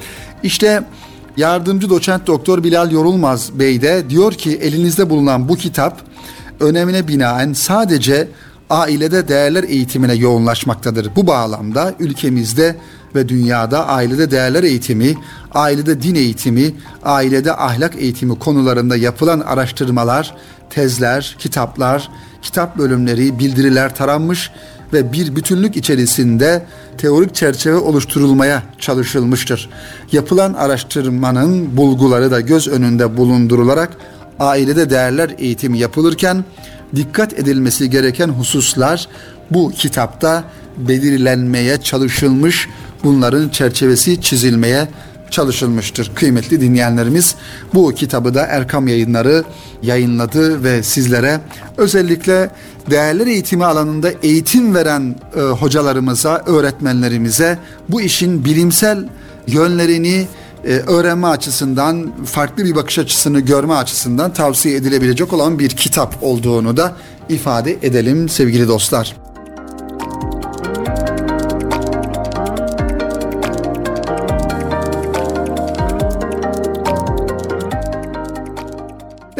İşte 0.42 0.82
Yardımcı 1.36 1.90
doçent 1.90 2.26
doktor 2.26 2.64
Bilal 2.64 2.90
Yorulmaz 2.90 3.58
Bey 3.58 3.82
de 3.82 4.10
diyor 4.10 4.32
ki 4.32 4.56
elinizde 4.56 5.10
bulunan 5.10 5.48
bu 5.48 5.56
kitap 5.56 6.00
önemine 6.60 7.08
binaen 7.08 7.52
sadece 7.52 8.28
ailede 8.70 9.28
değerler 9.28 9.64
eğitimine 9.64 10.14
yoğunlaşmaktadır. 10.14 11.16
Bu 11.16 11.26
bağlamda 11.26 11.94
ülkemizde 11.98 12.76
ve 13.14 13.28
dünyada 13.28 13.86
ailede 13.86 14.30
değerler 14.30 14.62
eğitimi, 14.64 15.14
ailede 15.54 16.02
din 16.02 16.14
eğitimi, 16.14 16.74
ailede 17.04 17.56
ahlak 17.56 17.96
eğitimi 17.96 18.38
konularında 18.38 18.96
yapılan 18.96 19.40
araştırmalar, 19.40 20.34
tezler, 20.70 21.36
kitaplar, 21.38 22.08
kitap 22.42 22.78
bölümleri, 22.78 23.38
bildiriler 23.38 23.94
taranmış 23.94 24.50
ve 24.92 25.12
bir 25.12 25.36
bütünlük 25.36 25.76
içerisinde 25.76 26.66
teorik 26.96 27.34
çerçeve 27.34 27.76
oluşturulmaya 27.76 28.62
çalışılmıştır. 28.78 29.70
Yapılan 30.12 30.54
araştırmanın 30.54 31.76
bulguları 31.76 32.30
da 32.30 32.40
göz 32.40 32.68
önünde 32.68 33.16
bulundurularak 33.16 33.96
ailede 34.38 34.90
değerler 34.90 35.34
eğitimi 35.38 35.78
yapılırken 35.78 36.44
dikkat 36.96 37.32
edilmesi 37.32 37.90
gereken 37.90 38.28
hususlar 38.28 39.08
bu 39.50 39.70
kitapta 39.70 40.44
belirlenmeye 40.76 41.80
çalışılmış, 41.80 42.68
bunların 43.04 43.48
çerçevesi 43.48 44.20
çizilmeye 44.20 44.88
çalışılmıştır. 45.30 46.10
Kıymetli 46.14 46.60
dinleyenlerimiz 46.60 47.34
bu 47.74 47.94
kitabı 47.94 48.34
da 48.34 48.46
Erkam 48.46 48.88
Yayınları 48.88 49.44
yayınladı 49.82 50.64
ve 50.64 50.82
sizlere 50.82 51.40
özellikle 51.76 52.50
değerler 52.90 53.26
eğitimi 53.26 53.64
alanında 53.64 54.10
eğitim 54.22 54.74
veren 54.74 55.14
e, 55.36 55.40
hocalarımıza, 55.40 56.42
öğretmenlerimize 56.46 57.58
bu 57.88 58.00
işin 58.00 58.44
bilimsel 58.44 59.08
yönlerini 59.46 60.26
e, 60.64 60.70
öğrenme 60.70 61.26
açısından, 61.26 62.12
farklı 62.24 62.64
bir 62.64 62.74
bakış 62.74 62.98
açısını 62.98 63.40
görme 63.40 63.74
açısından 63.74 64.32
tavsiye 64.32 64.76
edilebilecek 64.76 65.32
olan 65.32 65.58
bir 65.58 65.70
kitap 65.70 66.22
olduğunu 66.22 66.76
da 66.76 66.92
ifade 67.28 67.76
edelim 67.82 68.28
sevgili 68.28 68.68
dostlar. 68.68 69.25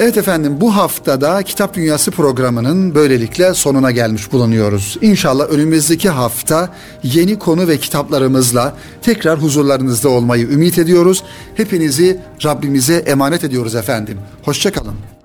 Evet 0.07 0.17
efendim 0.17 0.61
bu 0.61 0.77
haftada 0.77 1.43
Kitap 1.43 1.75
Dünyası 1.75 2.11
programının 2.11 2.95
böylelikle 2.95 3.55
sonuna 3.55 3.91
gelmiş 3.91 4.33
bulunuyoruz. 4.33 4.99
İnşallah 5.01 5.49
önümüzdeki 5.51 6.09
hafta 6.09 6.69
yeni 7.03 7.39
konu 7.39 7.69
ve 7.69 7.79
kitaplarımızla 7.79 8.75
tekrar 9.03 9.43
huzurlarınızda 9.43 10.09
olmayı 10.09 10.49
ümit 10.49 10.79
ediyoruz. 10.79 11.23
Hepinizi 11.55 12.21
Rabbimize 12.45 12.95
emanet 12.95 13.45
ediyoruz 13.45 13.75
efendim. 13.75 14.19
Hoşçakalın. 14.43 15.16